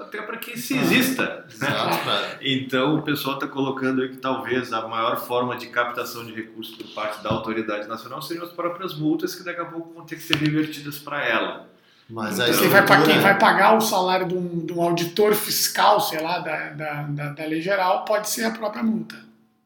até 0.00 0.20
para 0.22 0.36
que 0.36 0.58
se 0.58 0.76
exista. 0.76 1.46
Exato, 1.50 1.98
então 2.40 2.96
o 2.96 3.02
pessoal 3.02 3.34
está 3.34 3.46
colocando 3.46 4.02
aí 4.02 4.10
que 4.10 4.16
talvez 4.16 4.72
a 4.72 4.86
maior 4.86 5.16
forma 5.16 5.56
de 5.56 5.68
captação 5.68 6.24
de 6.24 6.32
recursos 6.32 6.74
por 6.74 6.86
parte 6.94 7.22
da 7.22 7.30
autoridade 7.30 7.86
nacional 7.86 8.22
seriam 8.22 8.44
as 8.44 8.52
próprias 8.52 8.94
multas 8.94 9.34
que 9.34 9.42
daqui 9.42 9.60
a 9.60 9.64
pouco 9.64 9.92
vão 9.92 10.04
ter 10.04 10.16
que 10.16 10.22
ser 10.22 10.36
revertidas 10.36 10.98
para 10.98 11.24
ela. 11.24 11.68
Mas 12.08 12.34
Então, 12.38 12.46
a 12.46 12.58
quem, 12.58 12.68
vai, 12.68 12.80
estrutura- 12.82 13.06
quem 13.12 13.20
vai 13.20 13.38
pagar 13.38 13.76
o 13.76 13.80
salário 13.80 14.28
de 14.28 14.34
um, 14.34 14.64
de 14.64 14.72
um 14.72 14.80
auditor 14.82 15.34
fiscal, 15.34 16.00
sei 16.00 16.20
lá, 16.22 16.38
da, 16.38 16.68
da, 16.70 17.02
da, 17.02 17.28
da 17.30 17.44
lei 17.46 17.60
geral, 17.60 18.04
pode 18.04 18.28
ser 18.28 18.44
a 18.44 18.50
própria 18.52 18.82
multa. 18.82 19.16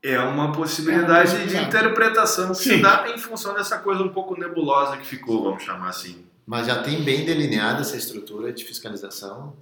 É 0.03 0.19
uma 0.21 0.51
possibilidade 0.53 1.35
É 1.35 1.39
uma 1.41 1.47
de 1.47 1.57
interpretação 1.59 2.49
que 2.49 2.55
se 2.55 2.77
Sim. 2.77 2.81
dá 2.81 3.05
em 3.15 3.19
função 3.19 3.53
dessa 3.53 3.77
coisa 3.79 4.03
um 4.03 4.09
pouco 4.09 4.39
nebulosa 4.41 4.97
que 4.97 5.07
ficou, 5.07 5.43
vamos 5.45 5.63
chamar 5.63 5.91
assim. 5.91 6.25
Mas 6.47 6.67
já 6.67 6.83
tem 6.83 7.03
bem 7.05 7.25
delineada 7.27 7.83
essa 7.83 7.97
estrutura 7.97 8.51
de 8.53 8.65
fiscalização. 8.65 9.55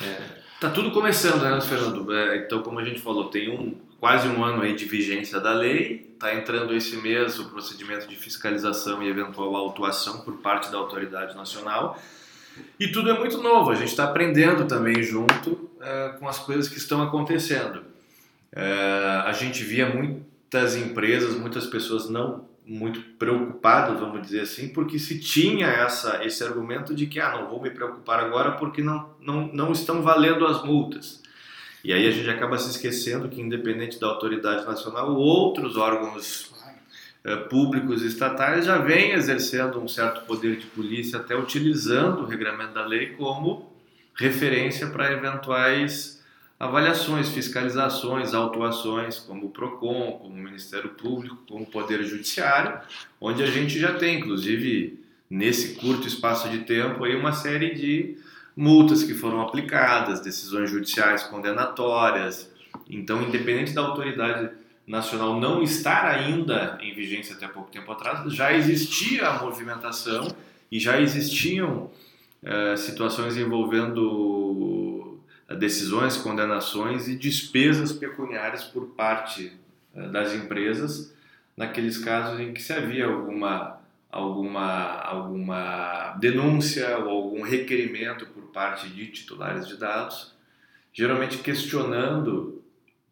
É, 0.00 0.48
Tá 0.60 0.70
tudo 0.70 0.90
começando, 0.90 1.42
né, 1.42 1.60
Fernando? 1.60 2.12
É, 2.12 2.38
então, 2.38 2.62
como 2.62 2.80
a 2.80 2.84
gente 2.84 3.00
falou, 3.00 3.26
tem 3.26 3.48
um, 3.48 3.76
quase 4.00 4.26
um 4.26 4.42
ano 4.42 4.62
aí 4.62 4.74
de 4.74 4.86
vigência 4.86 5.38
da 5.38 5.52
lei, 5.52 6.07
está 6.18 6.34
entrando 6.34 6.74
esse 6.74 6.96
mês 6.96 7.38
o 7.38 7.48
procedimento 7.48 8.08
de 8.08 8.16
fiscalização 8.16 9.00
e 9.00 9.08
eventual 9.08 9.54
autuação 9.54 10.20
por 10.22 10.38
parte 10.38 10.70
da 10.70 10.76
autoridade 10.76 11.36
nacional. 11.36 11.96
E 12.78 12.88
tudo 12.88 13.08
é 13.08 13.16
muito 13.16 13.40
novo, 13.40 13.70
a 13.70 13.76
gente 13.76 13.90
está 13.90 14.02
aprendendo 14.02 14.66
também 14.66 15.00
junto 15.00 15.70
é, 15.80 16.16
com 16.18 16.28
as 16.28 16.38
coisas 16.40 16.68
que 16.68 16.76
estão 16.76 17.00
acontecendo. 17.00 17.84
É, 18.50 19.22
a 19.24 19.32
gente 19.32 19.62
via 19.62 19.88
muitas 19.88 20.74
empresas, 20.74 21.36
muitas 21.36 21.66
pessoas 21.66 22.10
não 22.10 22.48
muito 22.66 23.00
preocupadas, 23.16 24.00
vamos 24.00 24.20
dizer 24.20 24.40
assim, 24.40 24.68
porque 24.68 24.98
se 24.98 25.20
tinha 25.20 25.68
essa, 25.68 26.24
esse 26.24 26.42
argumento 26.42 26.94
de 26.94 27.06
que 27.06 27.20
ah, 27.20 27.38
não 27.38 27.48
vou 27.48 27.62
me 27.62 27.70
preocupar 27.70 28.20
agora 28.20 28.52
porque 28.52 28.82
não, 28.82 29.08
não, 29.20 29.46
não 29.52 29.72
estão 29.72 30.02
valendo 30.02 30.46
as 30.46 30.62
multas. 30.64 31.22
E 31.84 31.92
aí 31.92 32.06
a 32.06 32.10
gente 32.10 32.28
acaba 32.28 32.58
se 32.58 32.70
esquecendo 32.70 33.28
que, 33.28 33.40
independente 33.40 34.00
da 34.00 34.08
autoridade 34.08 34.66
nacional, 34.66 35.14
outros 35.14 35.76
órgãos 35.76 36.52
eh, 37.24 37.36
públicos 37.36 38.02
estatais 38.02 38.64
já 38.64 38.78
vêm 38.78 39.12
exercendo 39.12 39.80
um 39.80 39.88
certo 39.88 40.24
poder 40.26 40.56
de 40.56 40.66
polícia, 40.66 41.18
até 41.18 41.36
utilizando 41.36 42.22
o 42.22 42.26
regramento 42.26 42.74
da 42.74 42.84
lei 42.84 43.08
como 43.10 43.72
referência 44.14 44.88
para 44.88 45.12
eventuais 45.12 46.18
avaliações, 46.58 47.28
fiscalizações, 47.28 48.34
autuações, 48.34 49.20
como 49.20 49.46
o 49.46 49.50
PROCON, 49.50 50.18
como 50.20 50.34
o 50.34 50.42
Ministério 50.42 50.90
Público, 50.90 51.38
como 51.48 51.62
o 51.62 51.66
Poder 51.66 52.02
Judiciário, 52.02 52.80
onde 53.20 53.42
a 53.42 53.46
gente 53.46 53.78
já 53.78 53.94
tem, 53.94 54.18
inclusive, 54.18 54.98
nesse 55.30 55.76
curto 55.76 56.08
espaço 56.08 56.48
de 56.48 56.60
tempo, 56.60 57.04
aí 57.04 57.14
uma 57.14 57.32
série 57.32 57.74
de 57.74 58.18
multas 58.58 59.04
que 59.04 59.14
foram 59.14 59.40
aplicadas, 59.40 60.18
decisões 60.18 60.68
judiciais 60.68 61.22
condenatórias. 61.22 62.50
Então, 62.90 63.22
independente 63.22 63.72
da 63.72 63.82
autoridade 63.82 64.50
nacional 64.84 65.38
não 65.38 65.62
estar 65.62 66.04
ainda 66.04 66.76
em 66.82 66.92
vigência 66.92 67.36
até 67.36 67.46
pouco 67.46 67.70
tempo 67.70 67.92
atrás, 67.92 68.32
já 68.34 68.52
existia 68.52 69.28
a 69.28 69.44
movimentação 69.44 70.26
e 70.72 70.80
já 70.80 71.00
existiam 71.00 71.88
eh, 72.42 72.76
situações 72.76 73.36
envolvendo 73.36 75.20
eh, 75.48 75.54
decisões, 75.54 76.16
condenações 76.16 77.06
e 77.06 77.14
despesas 77.14 77.92
pecuniárias 77.92 78.64
por 78.64 78.86
parte 78.88 79.52
eh, 79.94 80.08
das 80.08 80.34
empresas 80.34 81.14
naqueles 81.56 81.96
casos 81.96 82.40
em 82.40 82.52
que 82.52 82.60
se 82.60 82.72
havia 82.72 83.06
alguma 83.06 83.78
alguma 84.10 85.02
alguma 85.02 86.16
denúncia 86.18 86.98
ou 86.98 87.10
algum 87.10 87.42
requerimento 87.42 88.26
parte 88.58 88.88
de 88.88 89.06
titulares 89.06 89.68
de 89.68 89.76
dados, 89.76 90.34
geralmente 90.92 91.38
questionando 91.38 92.60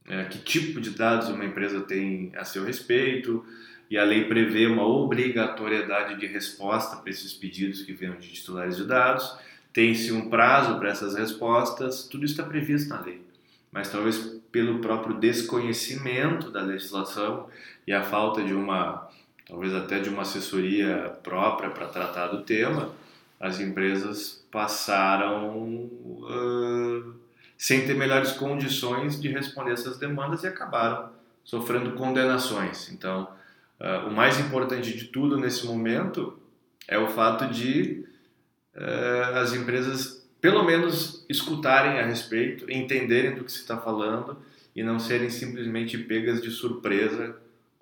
eh, 0.04 0.24
que 0.24 0.38
tipo 0.38 0.80
de 0.80 0.90
dados 0.90 1.28
uma 1.28 1.44
empresa 1.44 1.82
tem 1.82 2.32
a 2.34 2.44
seu 2.44 2.64
respeito 2.64 3.46
e 3.88 3.96
a 3.96 4.02
lei 4.02 4.24
prevê 4.24 4.66
uma 4.66 4.84
obrigatoriedade 4.84 6.18
de 6.18 6.26
resposta 6.26 6.96
para 6.96 7.10
esses 7.10 7.32
pedidos 7.32 7.82
que 7.82 7.92
venham 7.92 8.16
de 8.16 8.28
titulares 8.28 8.76
de 8.76 8.84
dados. 8.86 9.38
Tem-se 9.72 10.10
um 10.10 10.28
prazo 10.28 10.80
para 10.80 10.88
essas 10.88 11.14
respostas, 11.14 12.08
tudo 12.08 12.24
isso 12.24 12.34
está 12.34 12.42
previsto 12.42 12.88
na 12.88 13.00
lei. 13.00 13.22
Mas 13.70 13.88
talvez 13.88 14.16
pelo 14.50 14.80
próprio 14.80 15.16
desconhecimento 15.16 16.50
da 16.50 16.60
legislação 16.60 17.48
e 17.86 17.92
a 17.92 18.02
falta 18.02 18.42
de 18.42 18.52
uma, 18.52 19.08
talvez 19.46 19.72
até 19.72 20.00
de 20.00 20.08
uma 20.08 20.22
assessoria 20.22 21.16
própria 21.22 21.70
para 21.70 21.86
tratar 21.86 22.26
do 22.26 22.42
tema, 22.42 22.92
as 23.38 23.60
empresas 23.60 24.44
passaram 24.50 25.56
uh, 25.56 27.14
sem 27.56 27.86
ter 27.86 27.94
melhores 27.94 28.32
condições 28.32 29.20
de 29.20 29.28
responder 29.28 29.72
essas 29.72 29.98
demandas 29.98 30.42
e 30.42 30.46
acabaram 30.46 31.10
sofrendo 31.44 31.92
condenações. 31.92 32.90
Então, 32.90 33.28
uh, 33.80 34.08
o 34.08 34.12
mais 34.12 34.38
importante 34.40 34.96
de 34.96 35.04
tudo 35.06 35.38
nesse 35.38 35.66
momento 35.66 36.38
é 36.88 36.98
o 36.98 37.08
fato 37.08 37.46
de 37.52 38.04
uh, 38.74 39.36
as 39.38 39.52
empresas, 39.52 40.26
pelo 40.40 40.64
menos, 40.64 41.24
escutarem 41.28 42.00
a 42.00 42.06
respeito, 42.06 42.70
entenderem 42.70 43.34
do 43.34 43.44
que 43.44 43.52
se 43.52 43.60
está 43.60 43.76
falando 43.76 44.38
e 44.74 44.82
não 44.82 44.98
serem 44.98 45.30
simplesmente 45.30 45.96
pegas 45.98 46.42
de 46.42 46.50
surpresa 46.50 47.36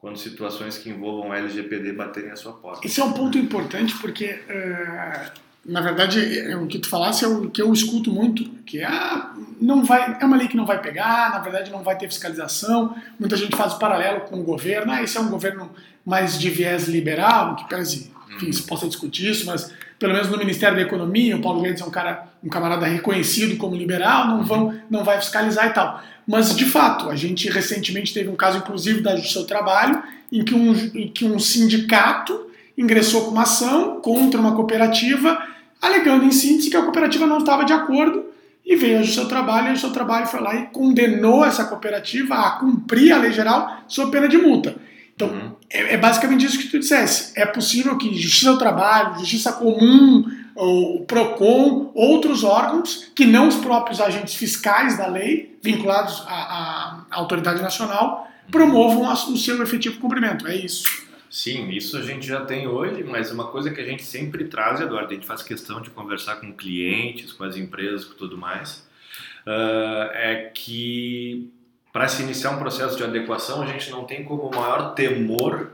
quando 0.04 0.18
situações 0.18 0.76
que 0.76 0.90
envolvam 0.90 1.32
LGPD 1.32 1.94
baterem 1.94 2.30
a 2.30 2.36
sua 2.36 2.52
porta. 2.52 2.86
Esse 2.86 3.00
é 3.00 3.04
um 3.04 3.14
ponto 3.14 3.38
importante 3.38 3.96
porque, 4.02 4.26
eh, 4.26 5.30
na 5.64 5.80
verdade, 5.80 6.38
é 6.38 6.56
o 6.56 6.66
que 6.66 6.78
tu 6.78 6.88
falasse 6.88 7.24
é 7.24 7.28
o 7.28 7.48
que 7.48 7.62
eu 7.62 7.72
escuto 7.72 8.12
muito, 8.12 8.44
que 8.66 8.80
é, 8.80 8.84
ah, 8.84 9.32
não 9.60 9.84
vai, 9.84 10.18
é 10.20 10.24
uma 10.24 10.36
lei 10.36 10.46
que 10.46 10.56
não 10.56 10.66
vai 10.66 10.80
pegar, 10.80 11.30
na 11.30 11.38
verdade 11.38 11.70
não 11.70 11.82
vai 11.82 11.96
ter 11.96 12.06
fiscalização, 12.06 12.94
muita 13.18 13.36
gente 13.36 13.56
faz 13.56 13.72
o 13.72 13.78
paralelo 13.78 14.22
com 14.22 14.38
o 14.38 14.42
governo, 14.42 14.92
ah, 14.92 15.02
esse 15.02 15.16
é 15.16 15.20
um 15.20 15.28
governo 15.28 15.70
mais 16.04 16.38
de 16.38 16.50
viés 16.50 16.86
liberal, 16.86 17.56
que 17.56 17.66
pese, 17.66 18.10
enfim, 18.36 18.52
se 18.52 18.62
possa 18.64 18.86
discutir 18.86 19.30
isso, 19.30 19.46
mas 19.46 19.72
pelo 19.98 20.12
menos 20.12 20.28
no 20.28 20.36
Ministério 20.36 20.76
da 20.76 20.82
Economia, 20.82 21.36
o 21.36 21.40
Paulo 21.40 21.62
Guedes 21.62 21.80
é 21.80 21.84
um 21.84 21.90
cara, 21.90 22.26
um 22.42 22.48
camarada 22.48 22.84
reconhecido 22.84 23.56
como 23.56 23.74
liberal, 23.74 24.26
não 24.28 24.44
vão, 24.44 24.78
não 24.90 25.02
vai 25.02 25.18
fiscalizar 25.18 25.68
e 25.68 25.70
tal. 25.70 26.02
Mas 26.26 26.54
de 26.54 26.66
fato, 26.66 27.08
a 27.08 27.16
gente 27.16 27.48
recentemente 27.48 28.12
teve 28.12 28.28
um 28.28 28.36
caso, 28.36 28.58
inclusive, 28.58 29.00
da 29.00 29.16
Justiça 29.16 29.40
do 29.40 29.46
Trabalho, 29.46 30.02
em 30.32 30.44
que 30.44 30.54
um, 30.54 30.72
em 30.94 31.08
que 31.08 31.24
um 31.24 31.38
sindicato 31.38 32.50
ingressou 32.76 33.24
com 33.24 33.30
uma 33.30 33.42
ação 33.42 34.00
contra 34.00 34.40
uma 34.40 34.54
cooperativa, 34.54 35.40
alegando 35.80 36.24
em 36.24 36.30
síntese 36.30 36.70
que 36.70 36.76
a 36.76 36.82
cooperativa 36.82 37.26
não 37.26 37.38
estava 37.38 37.64
de 37.64 37.72
acordo, 37.72 38.24
e 38.66 38.76
veio 38.76 38.98
a 38.98 39.02
Justiça 39.02 39.22
do 39.24 39.28
Trabalho, 39.28 39.66
e 39.66 39.68
a 39.68 39.72
Justiça 39.72 39.88
do 39.88 39.94
Trabalho 39.94 40.26
foi 40.26 40.40
lá 40.40 40.54
e 40.54 40.66
condenou 40.66 41.44
essa 41.44 41.64
cooperativa 41.66 42.34
a 42.34 42.50
cumprir 42.52 43.12
a 43.12 43.18
lei 43.18 43.30
geral 43.32 43.78
sob 43.86 44.10
pena 44.10 44.26
de 44.28 44.38
multa. 44.38 44.76
Então, 45.14 45.28
Uhum. 45.28 45.52
é, 45.70 45.94
é 45.94 45.96
basicamente 45.96 46.44
isso 46.44 46.58
que 46.58 46.68
tu 46.68 46.78
dissesse. 46.78 47.32
É 47.36 47.46
possível 47.46 47.96
que 47.98 48.12
Justiça 48.16 48.52
do 48.52 48.58
Trabalho, 48.58 49.18
Justiça 49.20 49.52
Comum, 49.52 50.24
o 50.56 51.04
PROCON, 51.06 51.92
outros 51.94 52.42
órgãos, 52.42 53.10
que 53.14 53.24
não 53.26 53.46
os 53.48 53.56
próprios 53.56 54.00
agentes 54.00 54.34
fiscais 54.34 54.96
da 54.98 55.06
lei, 55.06 55.56
vinculados 55.62 56.22
à, 56.26 56.32
à- 56.32 57.06
autoridade 57.12 57.60
nacional, 57.62 58.28
promovam 58.50 59.08
a- 59.08 59.14
o 59.14 59.36
seu 59.36 59.62
efetivo 59.62 60.00
cumprimento. 60.00 60.46
É 60.48 60.56
isso. 60.56 60.84
Sim, 61.34 61.68
isso 61.70 61.96
a 61.96 62.00
gente 62.00 62.24
já 62.24 62.44
tem 62.44 62.68
hoje, 62.68 63.02
mas 63.02 63.32
uma 63.32 63.48
coisa 63.48 63.68
que 63.68 63.80
a 63.80 63.84
gente 63.84 64.04
sempre 64.04 64.44
traz, 64.44 64.80
Eduardo, 64.80 65.10
a 65.10 65.14
gente 65.14 65.26
faz 65.26 65.42
questão 65.42 65.80
de 65.82 65.90
conversar 65.90 66.36
com 66.36 66.54
clientes, 66.54 67.32
com 67.32 67.42
as 67.42 67.56
empresas, 67.56 68.04
com 68.04 68.14
tudo 68.14 68.38
mais, 68.38 68.86
ah, 69.44 70.10
é 70.14 70.52
que 70.54 71.52
para 71.92 72.06
se 72.06 72.22
iniciar 72.22 72.52
um 72.52 72.60
processo 72.60 72.96
de 72.96 73.02
adequação, 73.02 73.62
a 73.62 73.66
gente 73.66 73.90
não 73.90 74.04
tem 74.04 74.22
como 74.22 74.48
maior 74.48 74.94
temor 74.94 75.72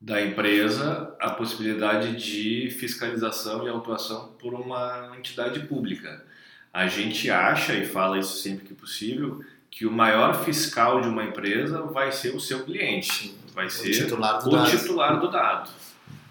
da 0.00 0.22
empresa 0.22 1.14
a 1.20 1.32
possibilidade 1.32 2.16
de 2.16 2.70
fiscalização 2.70 3.66
e 3.66 3.68
autuação 3.68 4.36
por 4.38 4.54
uma 4.54 5.12
entidade 5.18 5.60
pública. 5.66 6.24
A 6.72 6.86
gente 6.86 7.30
acha, 7.30 7.74
e 7.74 7.84
fala 7.84 8.18
isso 8.18 8.38
sempre 8.38 8.64
que 8.64 8.72
possível, 8.72 9.44
que 9.76 9.84
o 9.84 9.92
maior 9.92 10.42
fiscal 10.42 11.02
de 11.02 11.08
uma 11.08 11.22
empresa 11.22 11.82
vai 11.82 12.10
ser 12.10 12.34
o 12.34 12.40
seu 12.40 12.64
cliente, 12.64 13.34
vai 13.54 13.66
O 13.66 13.70
ser 13.70 13.90
titular 13.90 14.48
o 14.48 14.50
dado. 14.50 14.70
titular 14.70 15.20
do 15.20 15.30
dado. 15.30 15.70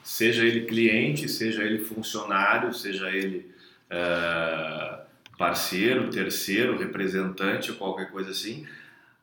Seja 0.03 0.43
ele 0.43 0.61
cliente, 0.65 1.29
seja 1.29 1.61
ele 1.63 1.77
funcionário, 1.77 2.73
seja 2.73 3.07
ele 3.11 3.45
eh, 3.87 4.97
parceiro, 5.37 6.09
terceiro, 6.09 6.75
representante 6.75 7.69
ou 7.69 7.77
qualquer 7.77 8.09
coisa 8.09 8.31
assim. 8.31 8.65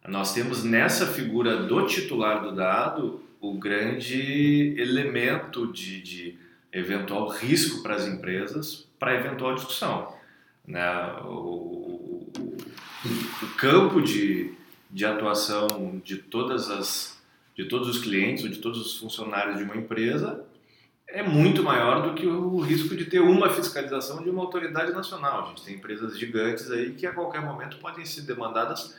Nós 0.07 0.33
temos 0.33 0.62
nessa 0.62 1.05
figura 1.05 1.64
do 1.64 1.85
titular 1.87 2.43
do 2.43 2.52
dado 2.55 3.25
o 3.41 3.55
grande 3.55 4.73
elemento 4.79 5.73
de, 5.73 6.00
de 6.00 6.38
eventual 6.73 7.26
risco 7.29 7.83
para 7.83 7.97
as 7.97 8.07
empresas, 8.07 8.87
para 9.00 9.17
eventual 9.17 9.57
discussão. 9.57 10.14
Né? 10.64 10.81
O- 11.25 11.81
o 13.42 13.49
campo 13.56 14.00
de, 14.00 14.52
de 14.90 15.04
atuação 15.04 16.00
de 16.04 16.16
todas 16.16 16.70
as 16.70 17.20
de 17.54 17.66
todos 17.66 17.87
os 17.87 17.99
clientes 17.99 18.44
ou 18.44 18.50
de 18.50 18.58
todos 18.58 18.80
os 18.80 18.99
funcionários 18.99 19.58
de 19.58 19.64
uma 19.64 19.76
empresa 19.76 20.42
é 21.06 21.22
muito 21.22 21.62
maior 21.62 22.00
do 22.00 22.14
que 22.14 22.26
o 22.26 22.58
risco 22.61 22.96
de 22.96 23.04
ter 23.04 23.20
uma 23.20 23.50
fiscalização 23.50 24.22
de 24.22 24.30
uma 24.30 24.40
autoridade 24.40 24.92
nacional. 24.92 25.44
A 25.44 25.49
gente 25.49 25.62
tem 25.62 25.75
empresas 25.75 26.18
gigantes 26.18 26.70
aí 26.70 26.94
que 26.94 27.06
a 27.06 27.12
qualquer 27.12 27.42
momento 27.42 27.76
podem 27.76 28.04
ser 28.06 28.22
demandadas 28.22 28.96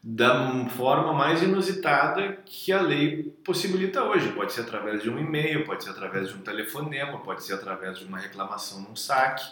da 0.00 0.68
forma 0.68 1.12
mais 1.12 1.42
inusitada 1.42 2.38
que 2.44 2.70
a 2.70 2.80
lei 2.80 3.34
possibilita 3.44 4.04
hoje. 4.04 4.30
Pode 4.30 4.52
ser 4.52 4.60
através 4.60 5.02
de 5.02 5.10
um 5.10 5.18
e-mail, 5.18 5.64
pode 5.64 5.82
ser 5.82 5.90
através 5.90 6.28
de 6.28 6.34
um 6.34 6.38
telefonema, 6.38 7.18
pode 7.18 7.42
ser 7.42 7.54
através 7.54 7.98
de 7.98 8.04
uma 8.04 8.18
reclamação 8.18 8.82
num 8.82 8.94
saque. 8.94 9.44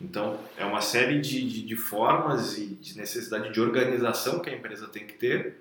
Então, 0.00 0.38
é 0.56 0.64
uma 0.64 0.80
série 0.80 1.20
de, 1.20 1.48
de, 1.48 1.62
de 1.62 1.76
formas 1.76 2.58
e 2.58 2.66
de 2.66 2.96
necessidade 2.96 3.52
de 3.52 3.60
organização 3.60 4.40
que 4.40 4.50
a 4.50 4.54
empresa 4.54 4.86
tem 4.88 5.06
que 5.06 5.14
ter 5.14 5.56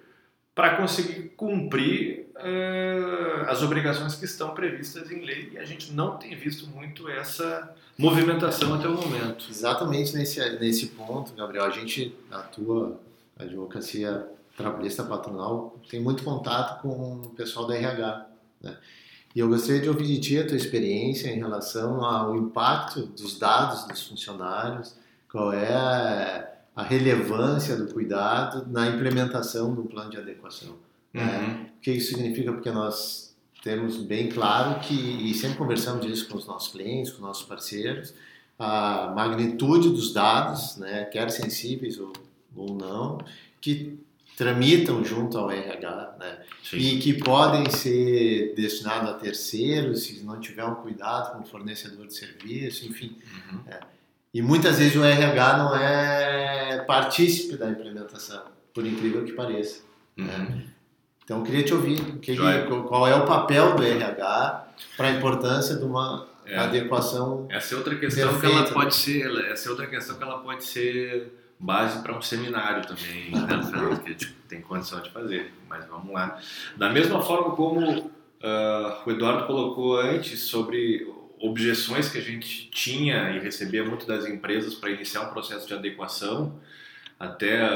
para 0.54 0.77
conseguir 0.77 1.30
cumprir 1.36 2.27
uh, 2.36 3.50
as 3.50 3.62
obrigações 3.62 4.15
que 4.15 4.24
estão 4.24 4.54
previstas 4.54 5.12
em 5.12 5.25
lei 5.25 5.51
e 5.54 5.58
a 5.58 5.65
gente 5.65 5.92
não 5.92 6.18
tem 6.18 6.34
visto 6.34 6.68
muito 6.68 7.10
essa 7.10 7.75
movimentação 7.98 8.74
até 8.74 8.88
o 8.88 8.96
momento. 8.96 9.48
Exatamente 9.50 10.15
nesse, 10.15 10.39
nesse 10.60 10.88
ponto, 10.88 11.34
Gabriel, 11.34 11.65
a 11.65 11.70
gente 11.70 12.15
atua, 12.32 13.00
a 13.38 13.44
advocacia 13.44 14.25
trabalhista 14.56 15.04
patronal, 15.04 15.77
tem 15.89 16.00
muito 16.00 16.24
contato 16.24 16.82
com 16.82 17.22
o 17.25 17.30
pessoal 17.32 17.68
da 17.68 17.75
RH, 17.75 18.25
né? 18.62 18.77
E 19.36 19.39
eu 19.39 19.50
gostaria 19.50 19.82
de 19.82 19.89
ouvir 19.89 20.08
de 20.08 20.20
ti 20.20 20.39
a 20.39 20.48
tua 20.48 20.56
experiência 20.56 21.30
em 21.30 21.38
relação 21.38 22.04
ao 22.06 22.38
impacto 22.38 23.06
dos 23.06 23.38
dados 23.38 23.86
dos 23.86 24.08
funcionários, 24.08 24.96
qual 25.30 25.51
é 25.51 26.56
a 26.74 26.84
relevância 26.84 27.75
do 27.75 27.94
cuidado 27.94 28.65
na 28.72 28.88
implementação 28.88 29.75
do 29.75 29.84
plano 29.84 30.10
de 30.10 30.18
adequação. 30.18 30.75
Né? 31.13 31.22
Uhum. 31.22 31.27
Né? 31.27 31.70
O 31.77 31.82
que 31.82 31.92
isso 31.92 32.15
significa? 32.15 32.54
Porque 32.54 32.72
nós 32.72 33.36
temos 33.62 33.98
bem 33.98 34.30
claro 34.30 34.80
que, 34.80 34.94
e 34.94 35.34
sempre 35.34 35.58
conversamos 35.58 36.06
disso 36.06 36.30
com 36.30 36.38
os 36.38 36.46
nossos 36.46 36.72
clientes, 36.72 37.12
com 37.12 37.18
os 37.18 37.24
nossos 37.24 37.46
parceiros, 37.46 38.13
a 38.58 39.12
magnitude 39.15 39.89
dos 39.89 40.13
dados, 40.13 40.77
né, 40.77 41.04
quer 41.06 41.30
sensíveis 41.30 42.00
ou, 42.00 42.13
ou 42.56 42.74
não, 42.74 43.18
que 43.60 44.00
tramitam 44.36 45.04
junto 45.04 45.38
ao 45.38 45.50
RH, 45.50 46.15
né, 46.20 46.39
e 46.74 47.00
que 47.00 47.13
podem 47.13 47.70
ser 47.70 48.54
destinados 48.56 49.10
a 49.10 49.13
terceiros 49.13 50.04
se 50.04 50.24
não 50.24 50.39
tiver 50.39 50.65
um 50.65 50.75
cuidado 50.75 51.34
com 51.34 51.44
o 51.44 51.46
fornecedor 51.46 52.06
de 52.08 52.13
serviço, 52.13 52.86
enfim. 52.86 53.18
Uhum. 53.51 53.60
É. 53.68 53.80
E 54.34 54.42
muitas 54.42 54.77
vezes 54.77 54.96
o 54.96 55.04
RH 55.04 55.58
não 55.58 55.75
é 55.75 56.84
partícipe 56.86 57.56
da 57.56 57.70
implementação, 57.70 58.44
por 58.74 58.86
incrível 58.86 59.24
que 59.24 59.32
pareça. 59.32 59.82
Né? 60.18 60.25
Uhum. 60.25 60.56
Né? 60.56 60.65
Então, 61.24 61.39
eu 61.39 61.44
queria 61.44 61.63
te 61.63 61.74
ouvir 61.74 62.00
que, 62.20 62.36
qual 62.88 63.08
é 63.08 63.15
o 63.15 63.25
papel 63.25 63.75
do 63.75 63.84
RH 63.84 64.68
para 64.96 65.08
a 65.08 65.12
importância 65.12 65.75
de 65.75 65.84
uma 65.84 66.27
é. 66.46 66.56
adequação. 66.56 67.48
Essa 67.50 67.74
é 67.74 67.77
outra 67.77 67.96
questão 67.96 68.30
perfeita. 68.30 68.48
que 68.48 68.68
ela 68.68 68.74
pode 68.74 68.96
ser, 68.96 69.46
essa 69.51 69.68
é 69.68 69.72
outra 69.72 69.88
questão 69.88 70.18
que 70.18 70.24
ela 70.24 70.38
pode 70.39 70.63
ser 70.63 71.34
base 71.60 72.02
para 72.02 72.18
um 72.18 72.22
seminário 72.22 72.86
também, 72.86 73.32
né, 73.36 74.02
que 74.04 74.16
tipo, 74.16 74.34
tem 74.48 74.62
condição 74.62 75.02
de 75.02 75.10
fazer. 75.12 75.54
Mas 75.68 75.86
vamos 75.88 76.14
lá. 76.14 76.40
Da 76.78 76.90
mesma 76.90 77.22
forma 77.22 77.56
como 77.56 78.00
uh, 78.00 78.10
o 79.06 79.12
Eduardo 79.12 79.46
colocou 79.46 80.00
antes 80.00 80.42
sobre 80.42 81.08
objeções 81.40 82.10
que 82.10 82.18
a 82.18 82.22
gente 82.22 82.70
tinha 82.70 83.32
e 83.32 83.40
recebia 83.40 83.84
muito 83.84 84.06
das 84.08 84.26
empresas 84.26 84.74
para 84.74 84.90
iniciar 84.90 85.22
um 85.22 85.34
processo 85.34 85.68
de 85.68 85.74
adequação, 85.74 86.60
até 87.20 87.70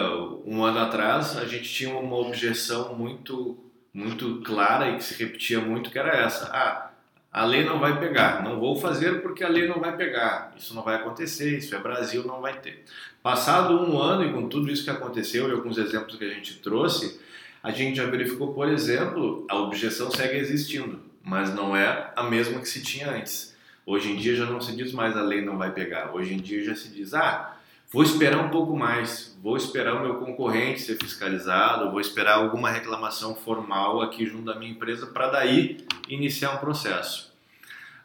um 0.45 0.63
ano 0.63 0.79
atrás 0.79 1.37
a 1.37 1.45
gente 1.45 1.71
tinha 1.71 1.95
uma 1.97 2.17
objeção 2.17 2.95
muito 2.95 3.57
muito 3.91 4.41
clara 4.41 4.89
e 4.89 4.97
que 4.97 5.03
se 5.03 5.21
repetia 5.21 5.59
muito 5.59 5.89
que 5.89 5.97
era 5.97 6.15
essa 6.15 6.45
ah 6.53 6.88
a 7.31 7.45
lei 7.45 7.63
não 7.63 7.79
vai 7.79 7.99
pegar 7.99 8.43
não 8.43 8.59
vou 8.59 8.75
fazer 8.75 9.21
porque 9.21 9.43
a 9.43 9.49
lei 9.49 9.67
não 9.67 9.79
vai 9.79 9.95
pegar 9.95 10.53
isso 10.57 10.73
não 10.73 10.83
vai 10.83 10.95
acontecer 10.95 11.57
isso 11.57 11.75
é 11.75 11.79
Brasil 11.79 12.23
não 12.25 12.41
vai 12.41 12.59
ter 12.59 12.83
passado 13.21 13.79
um 13.79 13.99
ano 13.99 14.25
e 14.25 14.33
com 14.33 14.47
tudo 14.47 14.71
isso 14.71 14.83
que 14.83 14.89
aconteceu 14.89 15.49
e 15.49 15.51
alguns 15.51 15.77
exemplos 15.77 16.15
que 16.17 16.25
a 16.25 16.29
gente 16.29 16.59
trouxe 16.59 17.19
a 17.61 17.71
gente 17.71 17.97
já 17.97 18.05
verificou 18.05 18.53
por 18.53 18.67
exemplo 18.67 19.45
a 19.49 19.55
objeção 19.57 20.09
segue 20.09 20.37
existindo 20.37 20.99
mas 21.23 21.53
não 21.53 21.75
é 21.75 22.11
a 22.15 22.23
mesma 22.23 22.59
que 22.59 22.67
se 22.67 22.81
tinha 22.81 23.11
antes 23.11 23.49
Hoje 23.89 24.11
em 24.11 24.17
dia 24.17 24.35
já 24.35 24.45
não 24.45 24.61
se 24.61 24.75
diz 24.75 24.93
mais 24.93 25.17
a 25.17 25.23
lei 25.23 25.41
não 25.41 25.57
vai 25.57 25.71
pegar. 25.71 26.13
Hoje 26.13 26.35
em 26.35 26.37
dia 26.37 26.63
já 26.63 26.75
se 26.75 26.89
diz, 26.89 27.15
ah, 27.15 27.57
vou 27.91 28.03
esperar 28.03 28.37
um 28.37 28.51
pouco 28.51 28.77
mais, 28.77 29.35
vou 29.41 29.57
esperar 29.57 29.95
o 29.95 30.01
meu 30.03 30.19
concorrente 30.19 30.79
ser 30.79 30.95
fiscalizado, 30.95 31.89
vou 31.89 31.99
esperar 31.99 32.35
alguma 32.35 32.69
reclamação 32.69 33.33
formal 33.33 33.99
aqui 33.99 34.27
junto 34.27 34.43
da 34.43 34.53
minha 34.53 34.69
empresa 34.69 35.07
para 35.07 35.31
daí 35.31 35.79
iniciar 36.07 36.51
um 36.51 36.57
processo. 36.57 37.28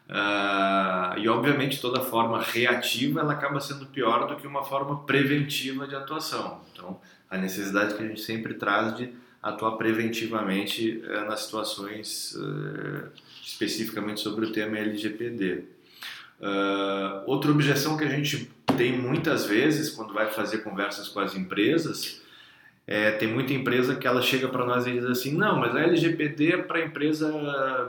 Uh, 0.07 1.17
e 1.17 1.27
obviamente 1.27 1.81
toda 1.81 1.99
forma 1.99 2.39
reativa 2.39 3.21
ela 3.21 3.33
acaba 3.33 3.59
sendo 3.59 3.87
pior 3.87 4.27
do 4.27 4.35
que 4.35 4.45
uma 4.45 4.63
forma 4.63 4.99
preventiva 5.03 5.87
de 5.87 5.95
atuação. 5.95 6.61
Então 6.71 6.99
a 7.29 7.37
necessidade 7.37 7.95
que 7.95 8.03
a 8.03 8.07
gente 8.07 8.21
sempre 8.21 8.53
traz 8.53 8.95
de 8.95 9.09
atuar 9.41 9.73
preventivamente 9.73 11.03
uh, 11.07 11.25
nas 11.25 11.41
situações 11.41 12.35
uh, 12.35 13.11
especificamente 13.43 14.19
sobre 14.19 14.45
o 14.45 14.51
tema 14.51 14.77
LGPD. 14.77 15.63
Uh, 16.39 17.23
outra 17.25 17.51
objeção 17.51 17.95
que 17.95 18.03
a 18.03 18.09
gente 18.09 18.51
tem 18.77 18.97
muitas 18.97 19.45
vezes 19.45 19.89
quando 19.91 20.13
vai 20.13 20.29
fazer 20.31 20.59
conversas 20.59 21.07
com 21.07 21.19
as 21.19 21.35
empresas 21.35 22.21
é, 22.87 23.11
tem 23.11 23.27
muita 23.27 23.53
empresa 23.53 23.95
que 23.95 24.05
ela 24.05 24.21
chega 24.21 24.47
para 24.47 24.63
nós 24.63 24.85
e 24.85 24.91
diz 24.91 25.05
assim, 25.05 25.35
não, 25.35 25.59
mas 25.59 25.75
a 25.75 25.81
LGPD 25.81 26.53
é 26.53 26.57
para 26.57 26.85
empresa 26.85 27.31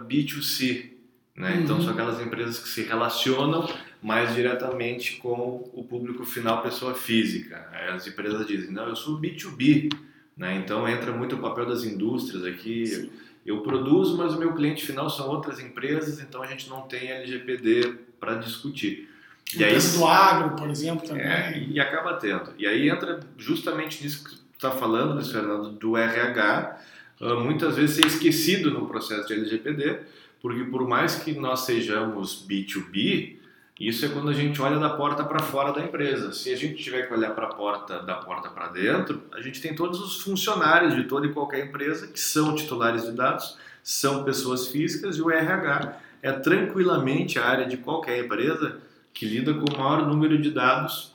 B2C, 0.08 0.92
né? 1.36 1.52
Uhum. 1.52 1.60
Então 1.62 1.80
são 1.80 1.92
aquelas 1.92 2.20
empresas 2.20 2.58
que 2.58 2.68
se 2.68 2.82
relacionam 2.82 3.68
mais 4.02 4.34
diretamente 4.34 5.16
com 5.16 5.70
o 5.74 5.84
público 5.84 6.24
final, 6.24 6.62
pessoa 6.62 6.94
física. 6.94 7.68
As 7.92 8.06
empresas 8.06 8.46
dizem, 8.46 8.70
não, 8.70 8.88
eu 8.88 8.96
sou 8.96 9.20
B2B, 9.20 9.92
né? 10.36 10.56
Então 10.56 10.88
entra 10.88 11.12
muito 11.12 11.36
o 11.36 11.38
papel 11.38 11.66
das 11.66 11.84
indústrias 11.84 12.44
aqui. 12.44 12.86
Sim. 12.86 13.10
Eu 13.44 13.60
produzo, 13.60 14.16
mas 14.16 14.34
o 14.34 14.38
meu 14.38 14.54
cliente 14.54 14.84
final 14.84 15.08
são 15.08 15.28
outras 15.28 15.60
empresas, 15.60 16.20
então 16.20 16.42
a 16.42 16.46
gente 16.46 16.68
não 16.68 16.82
tem 16.82 17.10
LGPD 17.10 17.94
para 18.18 18.34
discutir. 18.34 19.08
E 19.54 19.62
aí, 19.62 19.78
do 19.78 20.04
agro, 20.04 20.56
por 20.56 20.68
exemplo, 20.68 21.06
também. 21.06 21.24
É, 21.24 21.64
e 21.70 21.78
acaba 21.78 22.14
tendo. 22.14 22.52
E 22.58 22.66
aí 22.66 22.88
entra 22.88 23.20
justamente 23.38 24.02
nisso 24.02 24.24
que 24.24 24.30
tu 24.30 24.42
está 24.54 24.72
falando, 24.72 25.14
Luiz 25.14 25.30
Fernando, 25.30 25.70
do 25.70 25.96
RH, 25.96 26.80
ah, 27.20 27.34
muitas 27.34 27.76
vezes 27.76 27.96
ser 27.96 28.06
esquecido 28.06 28.72
no 28.72 28.86
processo 28.86 29.28
de 29.28 29.34
LGPD, 29.34 30.00
porque 30.46 30.62
por 30.62 30.86
mais 30.86 31.16
que 31.16 31.32
nós 31.32 31.62
sejamos 31.62 32.46
B2B, 32.48 33.34
isso 33.80 34.06
é 34.06 34.08
quando 34.08 34.28
a 34.28 34.32
gente 34.32 34.62
olha 34.62 34.78
da 34.78 34.90
porta 34.90 35.24
para 35.24 35.40
fora 35.40 35.72
da 35.72 35.82
empresa. 35.82 36.32
Se 36.32 36.52
a 36.52 36.56
gente 36.56 36.80
tiver 36.80 37.08
que 37.08 37.12
olhar 37.12 37.34
para 37.34 37.48
a 37.48 37.52
porta 37.52 38.00
da 38.04 38.14
porta 38.14 38.48
para 38.48 38.68
dentro, 38.68 39.24
a 39.32 39.40
gente 39.40 39.60
tem 39.60 39.74
todos 39.74 40.00
os 40.00 40.20
funcionários 40.20 40.94
de 40.94 41.02
toda 41.02 41.26
e 41.26 41.32
qualquer 41.32 41.66
empresa 41.66 42.06
que 42.06 42.20
são 42.20 42.54
titulares 42.54 43.02
de 43.02 43.10
dados, 43.10 43.58
são 43.82 44.22
pessoas 44.22 44.68
físicas 44.68 45.16
e 45.16 45.20
o 45.20 45.32
RH 45.32 45.98
é 46.22 46.30
tranquilamente 46.30 47.40
a 47.40 47.44
área 47.44 47.66
de 47.66 47.78
qualquer 47.78 48.24
empresa 48.24 48.78
que 49.12 49.26
lida 49.26 49.52
com 49.52 49.68
o 49.68 49.76
maior 49.76 50.06
número 50.06 50.40
de 50.40 50.52
dados 50.52 51.12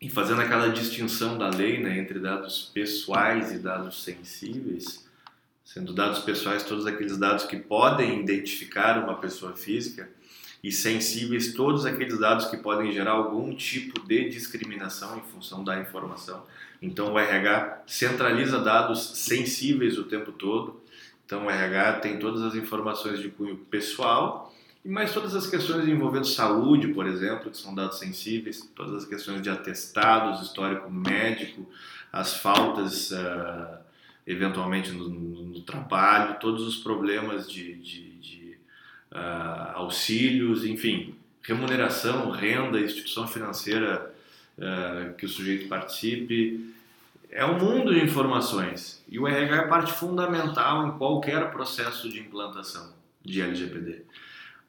e 0.00 0.08
fazendo 0.08 0.40
aquela 0.40 0.70
distinção 0.70 1.36
da 1.36 1.50
lei 1.50 1.78
né, 1.78 1.98
entre 1.98 2.18
dados 2.18 2.70
pessoais 2.72 3.52
e 3.52 3.58
dados 3.58 4.02
sensíveis, 4.02 5.06
sendo 5.72 5.92
dados 5.92 6.20
pessoais 6.20 6.62
todos 6.64 6.86
aqueles 6.86 7.16
dados 7.16 7.44
que 7.44 7.56
podem 7.56 8.20
identificar 8.20 9.02
uma 9.02 9.14
pessoa 9.16 9.54
física 9.54 10.08
e 10.62 10.70
sensíveis 10.70 11.54
todos 11.54 11.86
aqueles 11.86 12.18
dados 12.18 12.46
que 12.46 12.56
podem 12.56 12.92
gerar 12.92 13.12
algum 13.12 13.54
tipo 13.54 14.00
de 14.06 14.28
discriminação 14.28 15.18
em 15.18 15.22
função 15.22 15.64
da 15.64 15.80
informação. 15.80 16.44
Então 16.80 17.12
o 17.12 17.18
RH 17.18 17.82
centraliza 17.86 18.58
dados 18.58 19.18
sensíveis 19.18 19.98
o 19.98 20.04
tempo 20.04 20.32
todo 20.32 20.82
então, 21.32 21.46
o 21.46 21.50
RH 21.50 22.00
tem 22.00 22.18
todas 22.18 22.42
as 22.42 22.54
informações 22.54 23.18
de 23.18 23.30
cunho 23.30 23.56
pessoal 23.56 24.52
e 24.84 24.88
mais 24.90 25.14
todas 25.14 25.34
as 25.34 25.46
questões 25.46 25.88
envolvendo 25.88 26.26
saúde, 26.26 26.88
por 26.88 27.06
exemplo, 27.06 27.50
que 27.50 27.56
são 27.56 27.74
dados 27.74 27.98
sensíveis, 27.98 28.70
todas 28.76 28.96
as 28.96 29.04
questões 29.06 29.40
de 29.40 29.48
atestados, 29.48 30.42
histórico 30.42 30.90
médico, 30.90 31.66
as 32.12 32.36
faltas 32.36 33.12
uh, 33.12 33.78
eventualmente 34.26 34.90
no, 34.90 35.08
no, 35.08 35.60
trabalho, 35.62 36.38
todos 36.40 36.66
os 36.66 36.76
problemas 36.76 37.50
de, 37.50 37.74
de, 37.74 38.10
de 38.18 38.58
uh, 39.12 39.76
auxílios, 39.76 40.64
enfim, 40.64 41.14
remuneração, 41.42 42.30
renda, 42.30 42.80
instituição 42.80 43.26
financeira 43.26 44.12
uh, 44.58 45.14
que 45.14 45.26
o 45.26 45.28
sujeito 45.28 45.68
participe, 45.68 46.72
é 47.30 47.44
um 47.46 47.58
mundo 47.58 47.94
de 47.94 48.04
informações 48.04 49.02
e 49.08 49.18
o 49.18 49.26
RH 49.26 49.56
é 49.56 49.66
parte 49.66 49.92
fundamental 49.92 50.86
em 50.86 50.98
qualquer 50.98 51.50
processo 51.50 52.08
de 52.08 52.20
implantação 52.20 52.92
de 53.24 53.40
LGPD, 53.40 54.02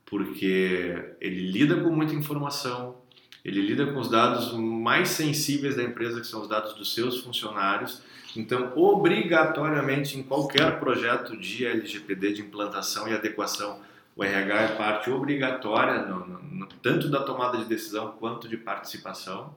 porque 0.06 1.16
ele 1.20 1.52
lida 1.52 1.76
com 1.82 1.90
muita 1.90 2.14
informação, 2.14 2.96
ele 3.44 3.62
lida 3.62 3.88
com 3.88 4.00
os 4.00 4.10
dados 4.10 4.54
mais 4.54 5.10
sensíveis 5.10 5.76
da 5.76 5.84
empresa, 5.84 6.22
que 6.22 6.28
são 6.28 6.42
os 6.42 6.48
dados 6.48 6.74
dos 6.76 6.94
seus 6.94 7.20
funcionários. 7.20 8.02
Então, 8.36 8.74
obrigatoriamente, 8.76 10.18
em 10.18 10.24
qualquer 10.24 10.80
projeto 10.80 11.38
de 11.38 11.66
LGPD, 11.66 12.34
de 12.34 12.42
implantação 12.42 13.08
e 13.08 13.14
adequação 13.14 13.80
o 14.16 14.24
RH 14.24 14.62
é 14.62 14.76
parte 14.76 15.10
obrigatória, 15.10 16.06
no, 16.06 16.28
no, 16.28 16.68
tanto 16.68 17.10
da 17.10 17.24
tomada 17.24 17.58
de 17.58 17.66
decisão 17.66 18.12
quanto 18.20 18.48
de 18.48 18.58
participação. 18.58 19.56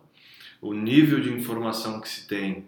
O 0.62 0.72
nível 0.72 1.20
de 1.20 1.30
informação 1.30 2.00
que 2.00 2.08
se 2.08 2.26
tem 2.26 2.66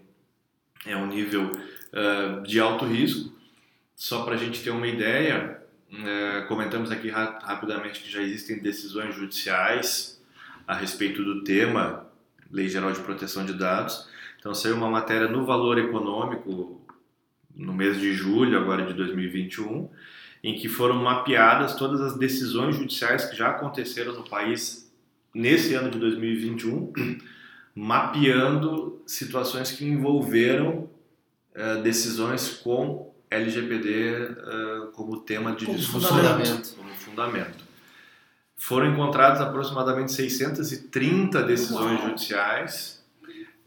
é 0.85 0.95
um 0.95 1.07
nível 1.07 1.51
uh, 1.51 2.43
de 2.43 2.59
alto 2.59 2.85
risco. 2.85 3.33
Só 3.95 4.23
para 4.23 4.35
a 4.35 4.37
gente 4.37 4.61
ter 4.61 4.69
uma 4.69 4.87
ideia, 4.87 5.61
uh, 5.91 6.47
comentamos 6.47 6.91
aqui 6.91 7.09
ra 7.09 7.39
rapidamente 7.41 8.01
que 8.01 8.11
já 8.11 8.21
existem 8.21 8.59
decisões 8.59 9.15
judiciais 9.15 10.21
a 10.67 10.75
respeito 10.75 11.23
do 11.23 11.43
tema 11.43 12.05
Lei 12.51 12.69
Geral 12.69 12.91
de 12.91 12.99
Proteção 13.01 13.45
de 13.45 13.53
Dados. 13.53 14.07
Então, 14.39 14.53
saiu 14.53 14.75
uma 14.75 14.89
matéria 14.89 15.27
no 15.27 15.45
Valor 15.45 15.77
Econômico 15.77 16.81
no 17.53 17.73
mês 17.73 17.99
de 17.99 18.13
julho 18.13 18.57
agora 18.57 18.85
de 18.85 18.93
2021 18.93 19.89
em 20.43 20.55
que 20.55 20.69
foram 20.69 20.95
mapeadas 20.95 21.75
todas 21.75 21.99
as 22.01 22.17
decisões 22.17 22.75
judiciais 22.75 23.25
que 23.25 23.35
já 23.35 23.49
aconteceram 23.49 24.13
no 24.13 24.23
país 24.23 24.89
nesse 25.33 25.73
ano 25.73 25.91
de 25.91 25.99
2021, 25.99 26.93
mapeando 27.75 29.01
situações 29.05 29.71
que 29.71 29.85
envolveram 29.85 30.89
uh, 31.55 31.81
decisões 31.83 32.49
com 32.49 33.13
LGPD 33.29 33.89
uh, 33.89 34.85
eh, 34.87 34.87
como 34.93 35.19
tema 35.19 35.55
de 35.55 35.65
como 35.65 35.77
discussão, 35.77 36.17
fundamento. 36.17 36.75
como 36.75 36.89
fundamento. 36.95 37.63
Foram 38.57 38.91
encontradas 38.91 39.39
aproximadamente 39.39 40.11
630 40.11 41.43
decisões 41.43 41.99
Uau. 41.99 42.09
judiciais 42.09 42.98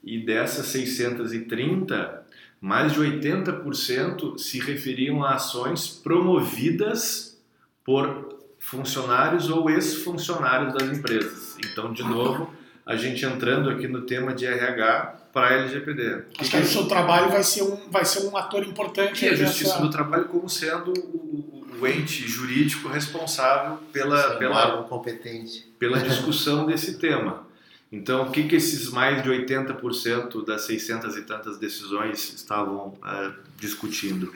e 0.03 0.19
dessas 0.19 0.67
630 0.67 2.23
mais 2.61 2.93
de 2.93 3.01
80% 3.01 4.39
se 4.39 4.61
referiam 4.61 5.25
a 5.25 5.35
ações 5.35 5.89
promovidas 5.89 7.37
por 7.85 8.39
funcionários 8.61 9.51
ou 9.51 9.69
ex-funcionários 9.69 10.73
das 10.73 10.97
empresas. 10.97 11.57
Então, 11.65 11.93
de 11.93 12.05
novo, 12.05 12.55
a 12.87 12.95
gente 12.95 13.27
entrando 13.27 13.69
aqui 13.69 13.89
no 13.89 14.03
tema 14.03 14.33
de 14.33 14.47
RH 14.47 15.23
para 15.33 15.49
a 15.49 15.53
LGPD. 15.55 16.25
Acho 16.39 16.51
que, 16.51 16.57
que 16.57 16.63
o 16.63 16.67
seu 16.67 16.87
trabalho 16.87 17.31
vai 17.31 17.43
ser 17.43 17.63
um, 17.63 17.91
vai 17.91 18.05
ser 18.05 18.29
um 18.29 18.37
ator 18.37 18.63
importante. 18.65 19.25
E 19.25 19.29
a 19.29 19.35
Justiça 19.35 19.81
do 19.81 19.91
Trabalho 19.91 20.27
como 20.27 20.49
sendo 20.49 20.93
o, 20.93 21.65
o 21.81 21.87
ente 21.89 22.29
jurídico 22.29 22.89
responsável 22.89 23.79
pela, 23.93 24.37
pela, 24.37 24.85
competente. 24.85 25.67
pela 25.81 25.99
discussão 25.99 26.65
desse 26.65 26.99
tema. 26.99 27.51
Então, 27.93 28.23
o 28.23 28.31
que, 28.31 28.45
que 28.49 28.57
esses 28.57 28.89
mais 28.91 29.23
de 29.23 29.29
80% 29.29 30.45
das 30.47 30.63
600 30.63 31.15
e 31.17 31.23
tantas 31.23 31.59
decisões 31.59 32.33
estavam 32.33 32.89
uh, 32.89 33.33
discutindo? 33.61 34.33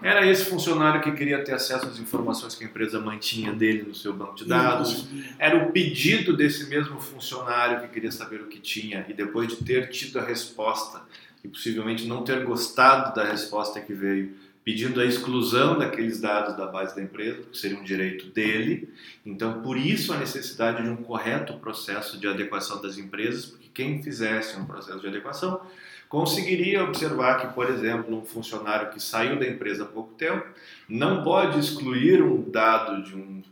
Era 0.00 0.26
esse 0.26 0.44
funcionário 0.44 1.02
que 1.02 1.12
queria 1.12 1.44
ter 1.44 1.52
acesso 1.52 1.86
às 1.86 1.98
informações 1.98 2.54
que 2.54 2.64
a 2.64 2.66
empresa 2.66 2.98
mantinha 3.00 3.52
dele 3.52 3.82
no 3.82 3.94
seu 3.94 4.14
banco 4.14 4.36
de 4.36 4.46
dados. 4.46 5.06
Era 5.38 5.62
o 5.62 5.72
pedido 5.72 6.34
desse 6.34 6.70
mesmo 6.70 6.98
funcionário 7.00 7.80
que 7.80 7.88
queria 7.88 8.12
saber 8.12 8.40
o 8.40 8.46
que 8.46 8.58
tinha 8.58 9.04
e 9.08 9.12
depois 9.12 9.48
de 9.48 9.56
ter 9.56 9.90
tido 9.90 10.18
a 10.18 10.24
resposta 10.24 11.02
e 11.44 11.48
possivelmente 11.48 12.06
não 12.06 12.22
ter 12.22 12.44
gostado 12.44 13.14
da 13.14 13.24
resposta 13.24 13.80
que 13.80 13.92
veio, 13.92 14.34
pedindo 14.64 15.00
a 15.00 15.06
exclusão 15.06 15.78
daqueles 15.78 16.20
dados 16.20 16.56
da 16.56 16.66
base 16.66 16.94
da 16.94 17.02
empresa, 17.02 17.42
que 17.50 17.56
seria 17.56 17.78
um 17.78 17.84
direito 17.84 18.26
dele. 18.26 18.92
Então, 19.24 19.62
por 19.62 19.76
isso 19.76 20.12
a 20.12 20.18
necessidade 20.18 20.82
de 20.82 20.88
um 20.88 20.96
correto 20.96 21.54
processo 21.54 22.18
de 22.18 22.28
adequação 22.28 22.80
das 22.80 22.98
empresas, 22.98 23.46
porque 23.46 23.68
quem 23.72 24.02
fizesse 24.02 24.58
um 24.58 24.66
processo 24.66 25.00
de 25.00 25.08
adequação 25.08 25.60
conseguiria 26.08 26.84
observar 26.84 27.40
que, 27.40 27.54
por 27.54 27.70
exemplo, 27.70 28.16
um 28.16 28.24
funcionário 28.24 28.90
que 28.90 29.00
saiu 29.00 29.38
da 29.38 29.46
empresa 29.46 29.84
há 29.84 29.86
pouco 29.86 30.12
tempo 30.14 30.44
não 30.88 31.22
pode 31.22 31.58
excluir 31.58 32.20
um 32.20 32.50
dado 32.50 33.02
de 33.04 33.16
um, 33.16 33.42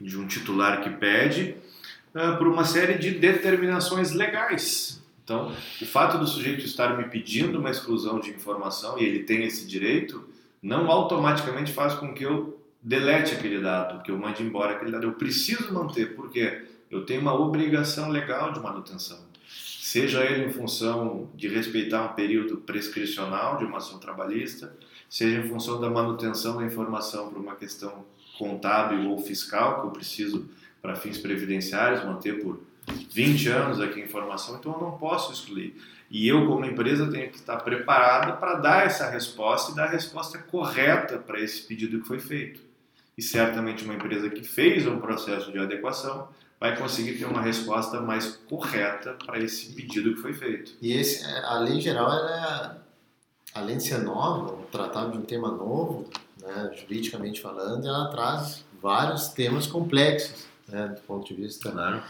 de 0.00 0.18
um 0.18 0.26
titular 0.26 0.82
que 0.82 0.90
pede 0.90 1.54
uh, 2.14 2.36
por 2.36 2.48
uma 2.48 2.64
série 2.64 2.98
de 2.98 3.12
determinações 3.12 4.10
legais. 4.10 5.01
Então, 5.24 5.52
o 5.80 5.86
fato 5.86 6.18
do 6.18 6.26
sujeito 6.26 6.64
estar 6.64 6.96
me 6.96 7.04
pedindo 7.04 7.58
uma 7.58 7.70
exclusão 7.70 8.18
de 8.18 8.30
informação 8.30 8.98
e 8.98 9.04
ele 9.04 9.20
tem 9.20 9.44
esse 9.44 9.66
direito, 9.66 10.24
não 10.60 10.90
automaticamente 10.90 11.72
faz 11.72 11.94
com 11.94 12.12
que 12.12 12.24
eu 12.24 12.60
delete 12.82 13.34
aquele 13.34 13.60
dado, 13.60 14.02
que 14.02 14.10
eu 14.10 14.18
mande 14.18 14.42
embora 14.42 14.72
aquele 14.72 14.90
dado. 14.90 15.04
Eu 15.04 15.12
preciso 15.12 15.72
manter, 15.72 16.16
porque 16.16 16.64
eu 16.90 17.06
tenho 17.06 17.20
uma 17.20 17.34
obrigação 17.34 18.08
legal 18.08 18.52
de 18.52 18.60
manutenção. 18.60 19.18
Seja 19.48 20.24
ele 20.24 20.46
em 20.46 20.50
função 20.50 21.30
de 21.34 21.48
respeitar 21.48 22.02
um 22.02 22.14
período 22.14 22.56
prescricional 22.56 23.58
de 23.58 23.64
uma 23.64 23.78
ação 23.78 23.98
trabalhista, 23.98 24.74
seja 25.08 25.38
em 25.38 25.48
função 25.48 25.80
da 25.80 25.90
manutenção 25.90 26.56
da 26.56 26.64
informação 26.64 27.28
por 27.28 27.38
uma 27.38 27.54
questão 27.54 28.04
contábil 28.38 29.10
ou 29.10 29.18
fiscal, 29.18 29.80
que 29.80 29.86
eu 29.86 29.90
preciso 29.90 30.48
para 30.80 30.96
fins 30.96 31.18
previdenciários 31.18 32.04
manter 32.04 32.42
por 32.42 32.60
20 32.86 33.48
anos 33.48 33.80
aqui 33.80 34.00
em 34.00 34.08
formação, 34.08 34.56
então 34.56 34.72
eu 34.72 34.80
não 34.80 34.92
posso 34.98 35.32
excluir. 35.32 35.76
E 36.10 36.28
eu, 36.28 36.46
como 36.46 36.64
empresa, 36.64 37.10
tenho 37.10 37.30
que 37.30 37.36
estar 37.36 37.56
preparada 37.58 38.32
para 38.34 38.54
dar 38.54 38.86
essa 38.86 39.08
resposta 39.08 39.72
e 39.72 39.74
dar 39.74 39.84
a 39.84 39.90
resposta 39.90 40.38
correta 40.38 41.18
para 41.18 41.40
esse 41.40 41.62
pedido 41.62 42.00
que 42.00 42.06
foi 42.06 42.20
feito. 42.20 42.60
E 43.16 43.22
certamente 43.22 43.84
uma 43.84 43.94
empresa 43.94 44.28
que 44.28 44.42
fez 44.42 44.86
um 44.86 44.98
processo 44.98 45.50
de 45.52 45.58
adequação 45.58 46.28
vai 46.60 46.76
conseguir 46.76 47.18
ter 47.18 47.24
uma 47.24 47.40
resposta 47.40 48.00
mais 48.00 48.36
correta 48.48 49.16
para 49.24 49.38
esse 49.38 49.72
pedido 49.72 50.14
que 50.14 50.20
foi 50.20 50.32
feito. 50.32 50.72
E 50.80 50.92
esse, 50.92 51.24
a 51.24 51.58
lei 51.58 51.80
geral, 51.80 52.10
ela 52.12 52.76
é, 53.54 53.58
além 53.58 53.78
de 53.78 53.84
ser 53.84 53.98
nova, 53.98 54.56
tratado 54.70 55.12
de 55.12 55.18
um 55.18 55.22
tema 55.22 55.50
novo, 55.50 56.08
né, 56.40 56.70
juridicamente 56.78 57.40
falando, 57.40 57.86
ela 57.86 58.10
traz 58.10 58.64
vários 58.80 59.28
temas 59.28 59.66
complexos, 59.66 60.46
né, 60.68 60.88
do 60.88 61.00
ponto 61.02 61.26
de 61.26 61.34
vista 61.40 61.70
claro 61.70 62.02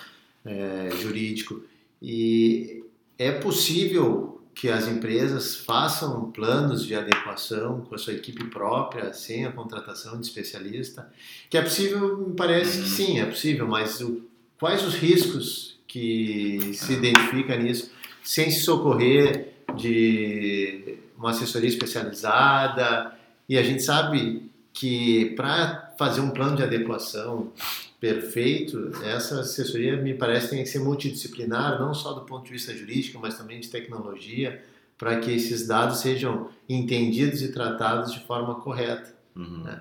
é, 0.45 0.91
jurídico. 1.01 1.63
E 2.01 2.85
é 3.19 3.33
possível 3.33 4.41
que 4.55 4.69
as 4.69 4.87
empresas 4.87 5.57
façam 5.57 6.31
planos 6.31 6.85
de 6.85 6.95
adequação 6.95 7.81
com 7.81 7.95
a 7.95 7.99
sua 7.99 8.13
equipe 8.13 8.45
própria, 8.45 9.13
sem 9.13 9.47
a 9.47 9.53
contratação 9.53 10.21
de 10.21 10.27
especialista? 10.27 11.11
Que 11.49 11.57
é 11.57 11.63
possível, 11.63 12.19
me 12.19 12.35
parece 12.35 12.83
que 12.83 12.89
sim, 12.89 13.21
é 13.21 13.25
possível, 13.25 13.67
mas 13.67 14.01
o, 14.01 14.23
quais 14.59 14.85
os 14.85 14.95
riscos 14.95 15.79
que 15.87 16.73
se 16.75 16.93
identifica 16.93 17.57
nisso, 17.57 17.91
sem 18.23 18.51
se 18.51 18.61
socorrer 18.61 19.55
de 19.77 20.99
uma 21.17 21.31
assessoria 21.31 21.69
especializada? 21.69 23.17
E 23.49 23.57
a 23.57 23.63
gente 23.63 23.83
sabe 23.83 24.51
que 24.73 25.35
para 25.37 25.82
fazer 26.03 26.21
um 26.21 26.31
plano 26.31 26.57
de 26.57 26.65
adequação 26.65 27.53
perfeito, 28.01 28.91
essa 29.05 29.39
assessoria 29.41 29.97
me 29.97 30.13
parece 30.13 30.51
tem 30.51 30.63
que 30.65 30.69
ser 30.69 30.81
multidisciplinar, 30.81 31.79
não 31.79 31.95
só 31.95 32.13
do 32.13 32.23
ponto 32.23 32.45
de 32.45 32.51
vista 32.51 32.77
jurídico, 32.77 33.21
mas 33.23 33.39
também 33.39 33.61
de 33.61 33.69
tecnologia, 33.69 34.61
para 34.99 35.21
que 35.21 35.31
esses 35.31 35.69
dados 35.69 36.01
sejam 36.01 36.49
entendidos 36.69 37.41
e 37.41 37.53
tratados 37.53 38.13
de 38.13 38.19
forma 38.27 38.57
correta. 38.57 39.15
Uhum. 39.37 39.63
Né? 39.63 39.81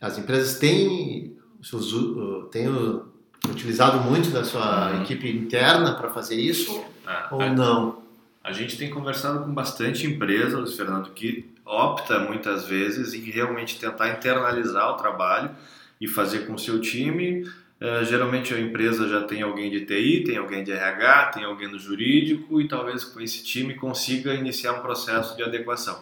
As 0.00 0.18
empresas 0.18 0.58
têm, 0.58 1.38
têm 2.50 2.66
utilizado 3.48 3.98
muito 4.00 4.30
da 4.30 4.42
sua 4.42 4.94
uhum. 4.94 5.02
equipe 5.02 5.30
interna 5.30 5.94
para 5.94 6.10
fazer 6.10 6.34
isso 6.34 6.82
ah, 7.06 7.28
ou 7.30 7.48
não? 7.52 8.07
A 8.48 8.52
gente 8.52 8.78
tem 8.78 8.88
conversado 8.88 9.44
com 9.44 9.52
bastante 9.52 10.06
empresas, 10.06 10.74
Fernando, 10.74 11.10
que 11.10 11.50
opta 11.66 12.18
muitas 12.18 12.66
vezes 12.66 13.12
em 13.12 13.30
realmente 13.30 13.78
tentar 13.78 14.08
internalizar 14.08 14.90
o 14.90 14.96
trabalho 14.96 15.50
e 16.00 16.08
fazer 16.08 16.46
com 16.46 16.54
o 16.54 16.58
seu 16.58 16.80
time. 16.80 17.42
Uh, 17.42 18.02
geralmente 18.06 18.54
a 18.54 18.58
empresa 18.58 19.06
já 19.06 19.20
tem 19.24 19.42
alguém 19.42 19.70
de 19.70 19.84
TI, 19.84 20.24
tem 20.24 20.38
alguém 20.38 20.64
de 20.64 20.72
RH, 20.72 21.26
tem 21.34 21.44
alguém 21.44 21.68
no 21.68 21.78
jurídico 21.78 22.58
e 22.58 22.66
talvez 22.66 23.04
com 23.04 23.20
esse 23.20 23.44
time 23.44 23.74
consiga 23.74 24.32
iniciar 24.32 24.72
um 24.72 24.80
processo 24.80 25.36
de 25.36 25.42
adequação. 25.42 26.00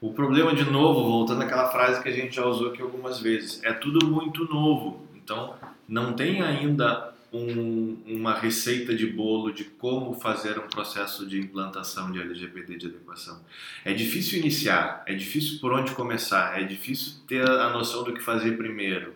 O 0.00 0.12
problema, 0.12 0.54
de 0.54 0.64
novo, 0.64 1.02
voltando 1.02 1.42
àquela 1.42 1.68
frase 1.68 2.00
que 2.00 2.08
a 2.08 2.12
gente 2.12 2.36
já 2.36 2.46
usou 2.46 2.68
aqui 2.68 2.80
algumas 2.80 3.18
vezes, 3.18 3.60
é 3.64 3.72
tudo 3.72 4.06
muito 4.06 4.44
novo. 4.44 5.04
Então, 5.16 5.56
não 5.88 6.12
tem 6.12 6.42
ainda 6.42 7.11
um, 7.32 7.96
uma 8.06 8.34
receita 8.34 8.94
de 8.94 9.06
bolo 9.06 9.52
de 9.52 9.64
como 9.64 10.14
fazer 10.14 10.58
um 10.58 10.68
processo 10.68 11.26
de 11.26 11.40
implantação 11.40 12.12
de 12.12 12.20
LGPD 12.20 12.76
de 12.76 12.86
adequação. 12.86 13.40
É 13.84 13.92
difícil 13.92 14.38
iniciar, 14.38 15.02
é 15.06 15.14
difícil 15.14 15.58
por 15.60 15.72
onde 15.72 15.92
começar, 15.92 16.60
é 16.60 16.64
difícil 16.64 17.14
ter 17.26 17.48
a 17.48 17.70
noção 17.70 18.04
do 18.04 18.12
que 18.12 18.20
fazer 18.20 18.56
primeiro. 18.56 19.14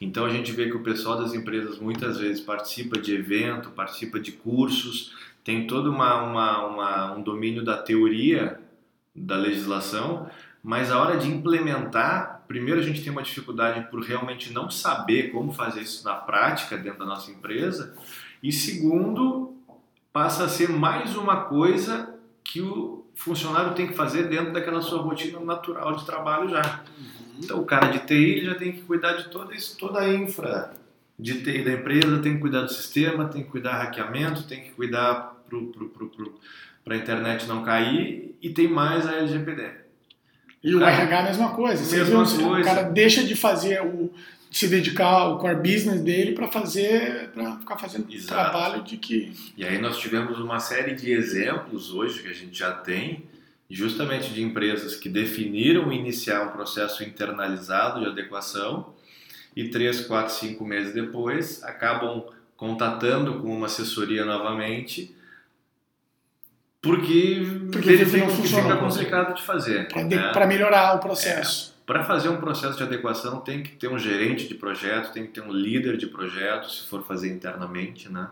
Então 0.00 0.26
a 0.26 0.28
gente 0.28 0.52
vê 0.52 0.66
que 0.66 0.76
o 0.76 0.82
pessoal 0.82 1.18
das 1.18 1.32
empresas 1.32 1.78
muitas 1.78 2.18
vezes 2.18 2.40
participa 2.40 3.00
de 3.00 3.14
evento, 3.14 3.70
participa 3.70 4.20
de 4.20 4.32
cursos, 4.32 5.14
tem 5.42 5.66
todo 5.66 5.90
uma, 5.90 6.22
uma, 6.22 6.66
uma, 6.66 7.12
um 7.14 7.22
domínio 7.22 7.64
da 7.64 7.78
teoria 7.78 8.60
da 9.14 9.36
legislação, 9.36 10.28
mas 10.62 10.90
a 10.90 11.00
hora 11.00 11.16
de 11.16 11.28
implementar, 11.28 12.35
primeiro 12.46 12.80
a 12.80 12.82
gente 12.82 13.02
tem 13.02 13.12
uma 13.12 13.22
dificuldade 13.22 13.88
por 13.90 14.00
realmente 14.00 14.52
não 14.52 14.70
saber 14.70 15.30
como 15.30 15.52
fazer 15.52 15.80
isso 15.80 16.04
na 16.04 16.14
prática 16.14 16.76
dentro 16.76 17.00
da 17.00 17.06
nossa 17.06 17.30
empresa, 17.30 17.96
e 18.42 18.52
segundo, 18.52 19.54
passa 20.12 20.44
a 20.44 20.48
ser 20.48 20.68
mais 20.68 21.16
uma 21.16 21.44
coisa 21.44 22.14
que 22.44 22.60
o 22.60 23.04
funcionário 23.14 23.74
tem 23.74 23.86
que 23.86 23.94
fazer 23.94 24.28
dentro 24.28 24.52
daquela 24.52 24.80
sua 24.80 25.00
rotina 25.00 25.40
natural 25.40 25.96
de 25.96 26.06
trabalho 26.06 26.48
já. 26.48 26.84
Então, 27.38 27.60
o 27.60 27.64
cara 27.64 27.88
de 27.88 28.00
TI 28.00 28.44
já 28.44 28.54
tem 28.54 28.72
que 28.72 28.82
cuidar 28.82 29.14
de 29.14 29.28
toda, 29.28 29.54
isso, 29.54 29.76
toda 29.76 30.00
a 30.00 30.14
infra 30.14 30.72
de 31.18 31.42
TI 31.42 31.64
da 31.64 31.72
empresa, 31.72 32.18
tem 32.18 32.34
que 32.34 32.40
cuidar 32.40 32.62
do 32.62 32.72
sistema, 32.72 33.26
tem 33.26 33.42
que 33.42 33.50
cuidar 33.50 33.72
do 33.72 33.78
hackeamento, 33.78 34.46
tem 34.46 34.62
que 34.62 34.70
cuidar 34.70 35.36
para 36.84 36.94
a 36.94 36.96
internet 36.96 37.46
não 37.46 37.62
cair 37.62 38.36
e 38.40 38.50
tem 38.50 38.68
mais 38.68 39.06
a 39.06 39.16
LGPD. 39.16 39.85
E 40.66 40.74
o, 40.74 40.82
RH 40.82 41.16
é 41.16 41.20
a 41.20 41.22
mesma 41.22 41.50
coisa. 41.50 41.84
Você 41.84 41.98
mesma 41.98 42.24
viu, 42.24 42.48
coisa. 42.48 42.60
O 42.60 42.64
cara 42.64 42.82
deixa 42.82 43.22
de 43.22 43.36
fazer 43.36 43.80
o 43.82 44.12
se 44.50 44.66
dedicar 44.66 45.06
ao 45.06 45.38
core 45.38 45.54
business 45.56 46.00
dele 46.00 46.32
para 46.32 46.48
fazer 46.48 47.30
para 47.32 47.56
ficar 47.58 47.76
fazendo 47.76 48.12
Exato. 48.12 48.50
trabalho 48.50 48.82
de 48.82 48.96
que 48.96 49.32
E 49.56 49.64
aí 49.64 49.78
nós 49.78 49.98
tivemos 49.98 50.40
uma 50.40 50.58
série 50.58 50.96
de 50.96 51.12
exemplos 51.12 51.92
hoje 51.92 52.20
que 52.20 52.28
a 52.28 52.32
gente 52.32 52.58
já 52.58 52.72
tem, 52.72 53.24
justamente 53.70 54.30
de 54.30 54.42
empresas 54.42 54.96
que 54.96 55.08
definiram 55.08 55.92
iniciar 55.92 56.42
um 56.42 56.50
processo 56.50 57.04
internalizado 57.04 58.00
de 58.00 58.06
adequação 58.06 58.92
e 59.54 59.68
três, 59.68 60.00
quatro, 60.00 60.34
cinco 60.34 60.64
meses 60.64 60.92
depois 60.92 61.62
acabam 61.62 62.24
contatando 62.56 63.40
com 63.40 63.54
uma 63.54 63.66
assessoria 63.66 64.24
novamente 64.24 65.14
porque, 66.86 67.46
Porque 67.72 67.88
verificam 67.90 68.26
não 68.28 68.34
que 68.36 68.42
funcionou. 68.42 68.70
fica 68.70 68.76
complicado 68.84 69.34
de 69.34 69.42
fazer. 69.42 69.88
né? 69.94 70.30
para 70.32 70.46
melhorar 70.46 70.94
o 70.94 70.98
processo. 71.00 71.74
Para 71.86 72.02
fazer 72.04 72.28
um 72.28 72.36
processo 72.38 72.76
de 72.76 72.82
adequação 72.82 73.38
tem 73.40 73.62
que 73.62 73.70
ter 73.76 73.88
um 73.88 73.98
gerente 73.98 74.48
de 74.48 74.54
projeto, 74.54 75.12
tem 75.12 75.24
que 75.24 75.32
ter 75.32 75.40
um 75.40 75.52
líder 75.52 75.96
de 75.96 76.06
projeto, 76.08 76.68
se 76.70 76.86
for 76.88 77.04
fazer 77.06 77.28
internamente, 77.32 78.10
né? 78.10 78.28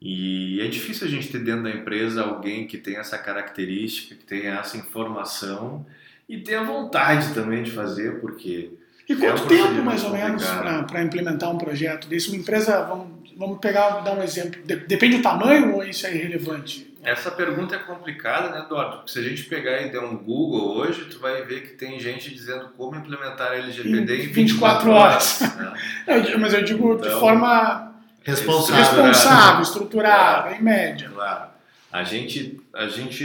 E 0.00 0.60
é 0.60 0.66
difícil 0.66 1.06
a 1.06 1.10
gente 1.10 1.28
ter 1.28 1.38
dentro 1.38 1.62
da 1.64 1.70
empresa 1.70 2.22
alguém 2.22 2.66
que 2.66 2.76
tenha 2.76 2.98
essa 3.00 3.16
característica, 3.18 4.14
que 4.16 4.24
tenha 4.24 4.54
essa 4.58 4.76
informação 4.76 5.86
e 6.28 6.38
tenha 6.38 6.64
vontade 6.64 7.32
também 7.34 7.62
de 7.62 7.70
fazer, 7.70 8.20
porque 8.20 8.70
E 9.08 9.12
É 9.12 9.16
um 9.16 9.18
quanto 9.20 9.46
tempo 9.46 9.82
mais 9.84 10.02
ou 10.02 10.10
menos 10.10 10.42
para 10.88 11.02
implementar 11.02 11.50
um 11.50 11.58
projeto 11.58 12.08
desse? 12.08 12.28
Uma 12.30 12.38
empresa, 12.38 12.82
vamos, 12.84 13.30
vamos 13.36 13.58
pegar, 13.58 14.00
dar 14.00 14.12
um 14.18 14.22
exemplo. 14.22 14.60
De- 14.64 14.76
depende 14.76 15.18
do 15.18 15.22
tamanho 15.22 15.74
ou 15.74 15.84
isso 15.84 16.04
é 16.06 16.14
irrelevante? 16.14 16.91
Essa 17.02 17.30
pergunta 17.30 17.74
é 17.74 17.78
complicada, 17.78 18.48
né, 18.50 18.60
Eduardo? 18.64 18.98
Porque 18.98 19.10
se 19.12 19.18
a 19.18 19.22
gente 19.22 19.42
pegar 19.44 19.82
e 19.82 19.90
der 19.90 20.00
um 20.00 20.16
Google 20.16 20.76
hoje, 20.76 21.04
tu 21.06 21.18
vai 21.18 21.42
ver 21.42 21.62
que 21.62 21.74
tem 21.74 21.98
gente 21.98 22.32
dizendo 22.32 22.70
como 22.76 22.96
implementar 22.96 23.52
a 23.52 23.56
LGPD 23.56 24.16
em, 24.16 24.24
Em 24.24 24.28
24 24.32 24.90
horas. 24.90 25.40
né? 25.40 25.74
Eu 26.06 26.22
digo- 26.22 26.38
mas 26.40 26.54
eu 26.54 26.62
digo 26.64 26.94
de 26.96 27.06
Então, 27.08 27.20
forma 27.20 27.92
Responsável. 28.22 29.04
responsável, 29.04 29.62
estruturada, 29.62 30.52
em 30.54 30.62
média. 30.62 31.10
Claro. 31.12 31.50
A 31.92 32.04
gente, 32.04 32.60
a 32.72 32.86
gente, 32.86 33.24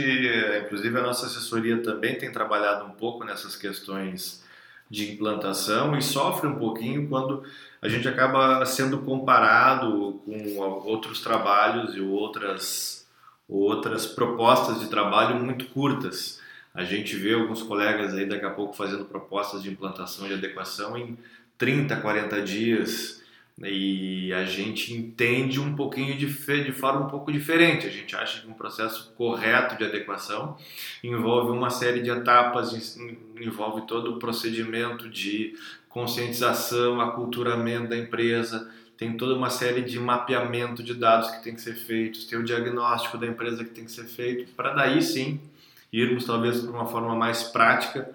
inclusive 0.64 0.98
a 0.98 1.02
nossa 1.02 1.26
assessoria 1.26 1.78
também 1.82 2.16
tem 2.16 2.30
trabalhado 2.30 2.84
um 2.84 2.90
pouco 2.90 3.24
nessas 3.24 3.56
questões 3.56 4.42
de 4.90 5.12
implantação 5.12 5.96
e 5.96 6.02
sofre 6.02 6.48
um 6.48 6.56
pouquinho 6.56 7.08
quando 7.08 7.42
a 7.80 7.88
gente 7.88 8.08
acaba 8.08 8.64
sendo 8.66 8.98
comparado 8.98 10.20
com 10.24 10.56
outros 10.58 11.20
trabalhos 11.20 11.94
e 11.94 12.00
outras, 12.00 12.97
outras 13.48 14.06
propostas 14.06 14.80
de 14.80 14.88
trabalho 14.88 15.42
muito 15.42 15.66
curtas. 15.66 16.40
A 16.74 16.84
gente 16.84 17.16
vê 17.16 17.34
alguns 17.34 17.62
colegas 17.62 18.14
aí 18.14 18.26
daqui 18.26 18.44
a 18.44 18.50
pouco 18.50 18.74
fazendo 18.76 19.04
propostas 19.04 19.62
de 19.62 19.70
implantação 19.70 20.28
e 20.28 20.34
adequação 20.34 20.96
em 20.96 21.16
30, 21.56 21.96
40 21.96 22.42
dias 22.42 23.18
e 23.60 24.32
a 24.32 24.44
gente 24.44 24.94
entende 24.94 25.58
um 25.58 25.74
pouquinho 25.74 26.16
de, 26.16 26.26
de 26.26 26.72
forma 26.72 27.06
um 27.06 27.08
pouco 27.08 27.32
diferente. 27.32 27.88
A 27.88 27.90
gente 27.90 28.14
acha 28.14 28.40
que 28.40 28.46
um 28.46 28.52
processo 28.52 29.12
correto 29.16 29.76
de 29.76 29.82
adequação 29.84 30.56
envolve 31.02 31.50
uma 31.50 31.68
série 31.68 32.00
de 32.00 32.08
etapas, 32.10 32.96
en- 32.96 33.18
envolve 33.40 33.84
todo 33.88 34.12
o 34.14 34.18
procedimento 34.20 35.08
de 35.10 35.54
conscientização, 35.88 37.00
aculturamento 37.00 37.88
da 37.88 37.96
empresa, 37.96 38.70
tem 38.98 39.16
toda 39.16 39.34
uma 39.34 39.48
série 39.48 39.82
de 39.82 39.98
mapeamento 39.98 40.82
de 40.82 40.92
dados 40.92 41.30
que 41.30 41.44
tem 41.44 41.54
que 41.54 41.60
ser 41.60 41.74
feitos, 41.74 42.24
tem 42.24 42.36
o 42.36 42.44
diagnóstico 42.44 43.16
da 43.16 43.28
empresa 43.28 43.64
que 43.64 43.70
tem 43.70 43.84
que 43.84 43.92
ser 43.92 44.04
feito, 44.04 44.52
para 44.54 44.74
daí 44.74 45.00
sim 45.00 45.40
irmos 45.92 46.24
talvez 46.24 46.60
para 46.60 46.70
uma 46.72 46.86
forma 46.86 47.14
mais 47.14 47.44
prática 47.44 48.10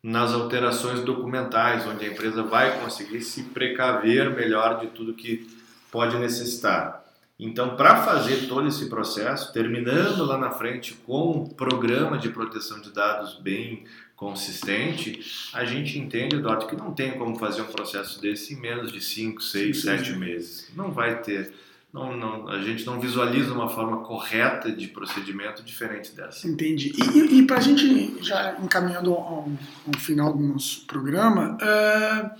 nas 0.00 0.32
alterações 0.32 1.00
documentais, 1.00 1.84
onde 1.86 2.04
a 2.06 2.08
empresa 2.08 2.44
vai 2.44 2.80
conseguir 2.80 3.20
se 3.20 3.42
precaver 3.42 4.30
melhor 4.30 4.78
de 4.78 4.86
tudo 4.86 5.12
que 5.12 5.46
pode 5.90 6.16
necessitar. 6.16 7.04
Então, 7.38 7.76
para 7.76 8.02
fazer 8.02 8.46
todo 8.48 8.66
esse 8.66 8.88
processo, 8.88 9.52
terminando 9.52 10.24
lá 10.24 10.38
na 10.38 10.50
frente 10.50 10.94
com 10.94 11.32
um 11.32 11.48
programa 11.48 12.16
de 12.16 12.28
proteção 12.28 12.80
de 12.80 12.90
dados 12.90 13.38
bem 13.40 13.84
consistente, 14.18 15.20
a 15.54 15.64
gente 15.64 15.96
entende, 15.96 16.34
Eduardo, 16.34 16.66
que 16.66 16.74
não 16.74 16.92
tem 16.92 17.12
como 17.12 17.38
fazer 17.38 17.62
um 17.62 17.66
processo 17.66 18.20
desse 18.20 18.52
em 18.52 18.60
menos 18.60 18.92
de 18.92 19.00
5, 19.00 19.40
6, 19.40 19.76
Sim. 19.76 19.82
7 19.82 20.12
meses. 20.16 20.68
Não 20.74 20.90
vai 20.90 21.22
ter. 21.22 21.54
Não, 21.92 22.14
não, 22.16 22.48
a 22.48 22.60
gente 22.60 22.84
não 22.84 23.00
visualiza 23.00 23.54
uma 23.54 23.68
forma 23.68 23.98
correta 23.98 24.72
de 24.72 24.88
procedimento 24.88 25.62
diferente 25.62 26.10
dessa. 26.10 26.48
Entendi. 26.48 26.92
E, 27.14 27.38
e, 27.38 27.46
para 27.46 27.58
a 27.58 27.60
gente 27.60 28.22
já 28.22 28.58
encaminhando 28.60 29.14
ao, 29.14 29.48
ao 29.86 30.00
final 30.00 30.36
do 30.36 30.42
nosso 30.42 30.84
programa, 30.84 31.56
ah, 31.62 32.34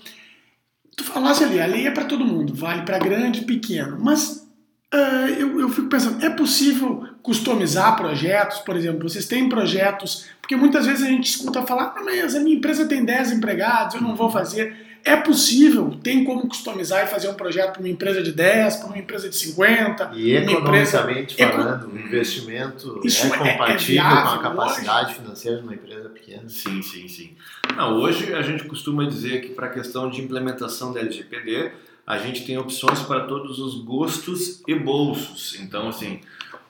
tu 0.96 1.04
falasse 1.04 1.44
ali, 1.44 1.60
a 1.60 1.66
lei 1.66 1.86
é 1.86 1.92
para 1.92 2.04
todo 2.04 2.26
mundo, 2.26 2.52
vale 2.54 2.82
para 2.82 2.98
grande 2.98 3.42
e 3.42 3.44
pequeno, 3.44 3.96
mas 4.00 4.47
ah, 4.92 5.28
eu, 5.38 5.60
eu 5.60 5.68
fico 5.68 5.88
pensando, 5.88 6.24
é 6.24 6.30
possível 6.30 7.06
customizar 7.22 7.96
projetos? 7.96 8.58
Por 8.60 8.74
exemplo, 8.76 9.08
vocês 9.08 9.26
têm 9.26 9.48
projetos, 9.48 10.26
porque 10.40 10.56
muitas 10.56 10.86
vezes 10.86 11.02
a 11.06 11.08
gente 11.10 11.28
escuta 11.30 11.62
falar, 11.66 11.94
ah, 11.96 12.02
mas 12.04 12.34
a 12.34 12.40
minha 12.40 12.56
empresa 12.56 12.86
tem 12.86 13.04
10 13.04 13.32
empregados, 13.32 13.94
eu 13.96 14.00
não 14.00 14.14
vou 14.16 14.30
fazer. 14.30 14.86
É 15.04 15.14
possível, 15.16 15.96
tem 16.02 16.24
como 16.24 16.48
customizar 16.48 17.04
e 17.04 17.06
fazer 17.06 17.28
um 17.28 17.34
projeto 17.34 17.72
para 17.74 17.80
uma 17.80 17.88
empresa 17.88 18.20
de 18.22 18.32
10, 18.32 18.76
para 18.76 18.86
uma 18.88 18.98
empresa 18.98 19.28
de 19.28 19.36
50, 19.36 20.10
E 20.14 20.36
uma 20.38 20.52
empresa 20.52 20.98
economicamente 20.98 21.40
Eco- 21.40 21.52
falando, 21.56 21.92
o 21.92 21.98
investimento 21.98 23.00
Isso 23.04 23.24
é- 23.26 23.30
é 23.30 23.32
é 23.32 23.36
compatível 23.52 23.78
viável 23.86 24.22
com 24.24 24.28
a 24.34 24.38
capacidade 24.50 25.14
financeira 25.14 25.58
de 25.58 25.62
uma 25.62 25.74
empresa 25.74 26.08
pequena. 26.08 26.42
Sim, 26.48 26.82
sim, 26.82 27.06
sim. 27.08 27.36
Não, 27.76 27.94
hoje 28.00 28.34
a 28.34 28.42
gente 28.42 28.64
costuma 28.64 29.04
dizer 29.06 29.40
que 29.42 29.48
para 29.50 29.66
a 29.66 29.70
questão 29.70 30.10
de 30.10 30.20
implementação 30.20 30.92
da 30.92 31.00
LGPD, 31.00 31.70
a 32.08 32.16
gente 32.16 32.46
tem 32.46 32.56
opções 32.56 33.02
para 33.02 33.26
todos 33.26 33.58
os 33.58 33.84
gostos 33.84 34.62
e 34.66 34.74
bolsos. 34.74 35.60
Então, 35.60 35.90
assim, 35.90 36.22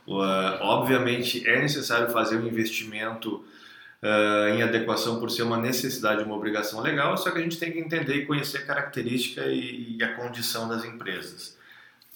uh, 0.05 0.59
obviamente 0.63 1.49
é 1.49 1.61
necessário 1.61 2.11
fazer 2.11 2.39
um 2.39 2.49
investimento 2.49 3.45
uh, 4.03 4.49
em 4.49 4.65
adequação 4.65 5.21
por 5.21 5.31
ser 5.31 5.43
uma 5.45 5.57
necessidade, 5.57 6.25
uma 6.25 6.35
obrigação 6.35 6.81
legal, 6.81 7.17
só 7.17 7.31
que 7.31 7.39
a 7.39 7.41
gente 7.41 7.57
tem 7.57 7.71
que 7.71 7.79
entender 7.79 8.17
e 8.17 8.27
conhecer 8.27 8.59
a 8.59 8.67
característica 8.67 9.47
e, 9.47 9.97
e 9.97 10.03
a 10.03 10.17
condição 10.17 10.69
das 10.69 10.85
empresas. 10.85 11.57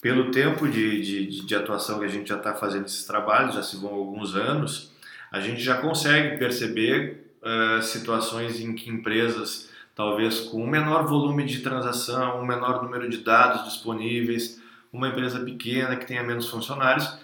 Pelo 0.00 0.32
tempo 0.32 0.66
de, 0.66 1.00
de, 1.00 1.46
de 1.46 1.54
atuação 1.54 2.00
que 2.00 2.06
a 2.06 2.08
gente 2.08 2.28
já 2.28 2.38
está 2.38 2.56
fazendo 2.56 2.86
esses 2.86 3.04
trabalhos, 3.04 3.54
já 3.54 3.62
se 3.62 3.76
vão 3.76 3.94
alguns 3.94 4.34
anos, 4.34 4.90
a 5.30 5.38
gente 5.38 5.62
já 5.62 5.76
consegue 5.76 6.38
perceber 6.38 7.32
uh, 7.40 7.80
situações 7.80 8.58
em 8.58 8.74
que 8.74 8.90
empresas, 8.90 9.70
talvez 9.94 10.40
com 10.40 10.62
um 10.62 10.66
menor 10.66 11.06
volume 11.06 11.44
de 11.44 11.60
transação, 11.60 12.40
um 12.40 12.46
menor 12.46 12.82
número 12.82 13.08
de 13.08 13.18
dados 13.18 13.64
disponíveis, 13.64 14.60
uma 14.92 15.08
empresa 15.08 15.40
pequena 15.40 15.96
que 15.96 16.06
tenha 16.06 16.22
menos 16.22 16.48
funcionários, 16.48 17.18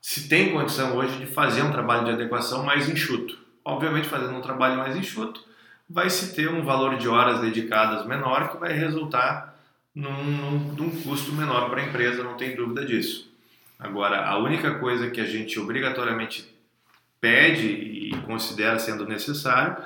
se 0.00 0.28
tem 0.28 0.52
condição 0.52 0.96
hoje 0.96 1.18
de 1.18 1.26
fazer 1.26 1.62
um 1.62 1.72
trabalho 1.72 2.04
de 2.04 2.12
adequação 2.12 2.64
mais 2.64 2.88
enxuto. 2.88 3.38
Obviamente, 3.64 4.08
fazendo 4.08 4.36
um 4.36 4.40
trabalho 4.40 4.78
mais 4.78 4.96
enxuto, 4.96 5.44
vai 5.88 6.08
se 6.08 6.34
ter 6.34 6.48
um 6.48 6.64
valor 6.64 6.96
de 6.96 7.08
horas 7.08 7.40
dedicadas 7.40 8.06
menor 8.06 8.50
que 8.50 8.56
vai 8.56 8.72
resultar 8.72 9.56
num, 9.94 10.24
num, 10.24 10.58
num 10.74 10.90
custo 11.02 11.32
menor 11.32 11.70
para 11.70 11.80
a 11.80 11.84
empresa, 11.86 12.22
não 12.22 12.36
tem 12.36 12.54
dúvida 12.54 12.84
disso. 12.84 13.32
Agora, 13.78 14.26
a 14.26 14.38
única 14.38 14.78
coisa 14.78 15.10
que 15.10 15.20
a 15.20 15.26
gente 15.26 15.58
obrigatoriamente 15.58 16.54
pede 17.20 17.66
e 17.66 18.16
considera 18.26 18.78
sendo 18.78 19.06
necessário 19.06 19.76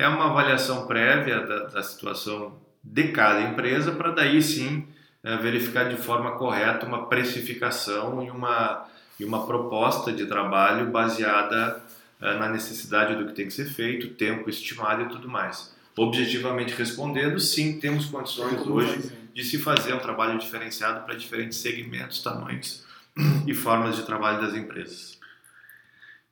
é 0.00 0.08
uma 0.08 0.30
avaliação 0.30 0.86
prévia 0.86 1.40
da, 1.40 1.64
da 1.64 1.82
situação 1.82 2.58
de 2.82 3.08
cada 3.08 3.42
empresa 3.42 3.92
para 3.92 4.10
daí 4.10 4.40
sim 4.42 4.86
é, 5.22 5.36
verificar 5.36 5.90
de 5.90 5.96
forma 5.96 6.32
correta 6.32 6.86
uma 6.86 7.06
precificação 7.06 8.24
e 8.24 8.30
uma, 8.30 8.86
e 9.18 9.24
uma 9.24 9.46
proposta 9.46 10.10
de 10.10 10.24
trabalho 10.24 10.90
baseada 10.90 11.82
é, 12.18 12.38
na 12.38 12.48
necessidade 12.48 13.14
do 13.14 13.26
que 13.26 13.34
tem 13.34 13.46
que 13.46 13.52
ser 13.52 13.66
feito, 13.66 14.14
tempo 14.14 14.48
estimado 14.48 15.02
e 15.02 15.08
tudo 15.10 15.28
mais. 15.28 15.76
Objetivamente 15.94 16.74
respondendo, 16.74 17.38
sim, 17.38 17.78
temos 17.78 18.06
condições 18.06 18.66
hoje 18.66 19.12
de 19.34 19.44
se 19.44 19.58
fazer 19.58 19.92
um 19.92 19.98
trabalho 19.98 20.38
diferenciado 20.38 21.04
para 21.04 21.14
diferentes 21.14 21.58
segmentos, 21.58 22.22
tamanhos 22.22 22.84
e 23.46 23.52
formas 23.52 23.96
de 23.96 24.04
trabalho 24.04 24.40
das 24.40 24.54
empresas. 24.54 25.19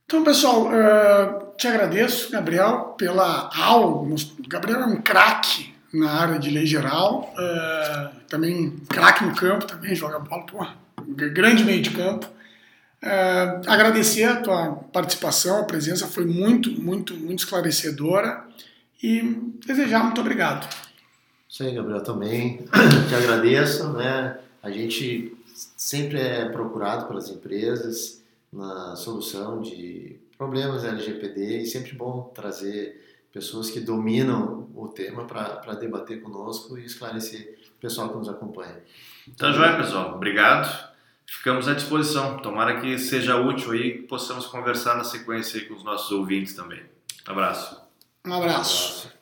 Então, 0.09 0.25
pessoal, 0.25 0.69
uh, 0.69 1.55
te 1.59 1.69
agradeço, 1.69 2.33
Gabriel, 2.33 2.95
pela 2.97 3.51
aula. 3.55 4.09
O 4.09 4.17
Gabriel 4.49 4.81
é 4.81 4.87
um 4.87 5.03
craque 5.03 5.75
na 5.93 6.11
área 6.11 6.39
de 6.39 6.49
lei 6.49 6.65
geral, 6.65 7.31
uh, 7.35 8.17
também 8.27 8.71
craque 8.89 9.23
no 9.23 9.35
campo, 9.35 9.67
também 9.67 9.95
joga 9.95 10.19
bola, 10.19 10.47
pô, 10.47 10.67
grande 11.07 11.63
meio 11.63 11.83
de 11.83 11.91
campo. 11.91 12.27
É, 13.03 13.61
agradecer 13.67 14.25
a 14.25 14.41
tua 14.41 14.77
participação, 14.91 15.61
a 15.61 15.65
presença 15.65 16.07
foi 16.07 16.25
muito, 16.25 16.71
muito, 16.81 17.15
muito 17.15 17.41
esclarecedora 17.41 18.45
e 19.03 19.21
desejar 19.67 20.03
muito 20.05 20.23
obrigado. 20.23 20.67
Aí, 21.61 21.75
Gabriel, 21.75 22.01
também 22.01 22.65
te 23.11 23.15
agradeço, 23.15 23.93
né? 23.93 24.39
A 24.63 24.71
gente 24.71 25.37
sempre 25.77 26.19
é 26.19 26.47
procurado 26.47 27.07
pelas 27.07 27.29
empresas 27.29 28.19
na 28.53 28.97
solução 28.97 29.61
de 29.61 30.21
problemas 30.37 30.85
LGPD 30.85 31.63
e 31.63 31.67
sempre 31.67 31.93
bom 31.95 32.31
trazer 32.35 33.27
pessoas 33.33 33.71
que 33.71 33.81
dominam 33.81 34.69
o 34.75 34.89
tema 34.89 35.25
para 35.25 35.75
debater 35.75 36.21
conosco 36.23 36.79
e 36.79 36.85
esclarecer 36.85 37.59
o 37.77 37.81
pessoal 37.81 38.09
que 38.11 38.17
nos 38.17 38.29
acompanha. 38.29 38.83
Tá 39.37 39.53
joia, 39.53 39.77
pessoal. 39.77 40.15
Obrigado. 40.15 40.89
Ficamos 41.27 41.69
à 41.69 41.75
disposição. 41.75 42.39
Tomara 42.39 42.81
que 42.81 42.99
seja 42.99 43.37
útil 43.37 43.73
aí, 43.73 43.99
que 43.99 44.03
possamos 44.05 44.47
conversar 44.47 44.97
na 44.97 45.05
sequência 45.05 45.67
com 45.69 45.75
os 45.75 45.85
nossos 45.85 46.11
ouvintes 46.11 46.55
também. 46.55 46.83
Abraço. 47.27 47.81
Um 48.27 48.33
abraço. 48.33 48.35
Um 48.35 48.35
abraço. 48.35 49.18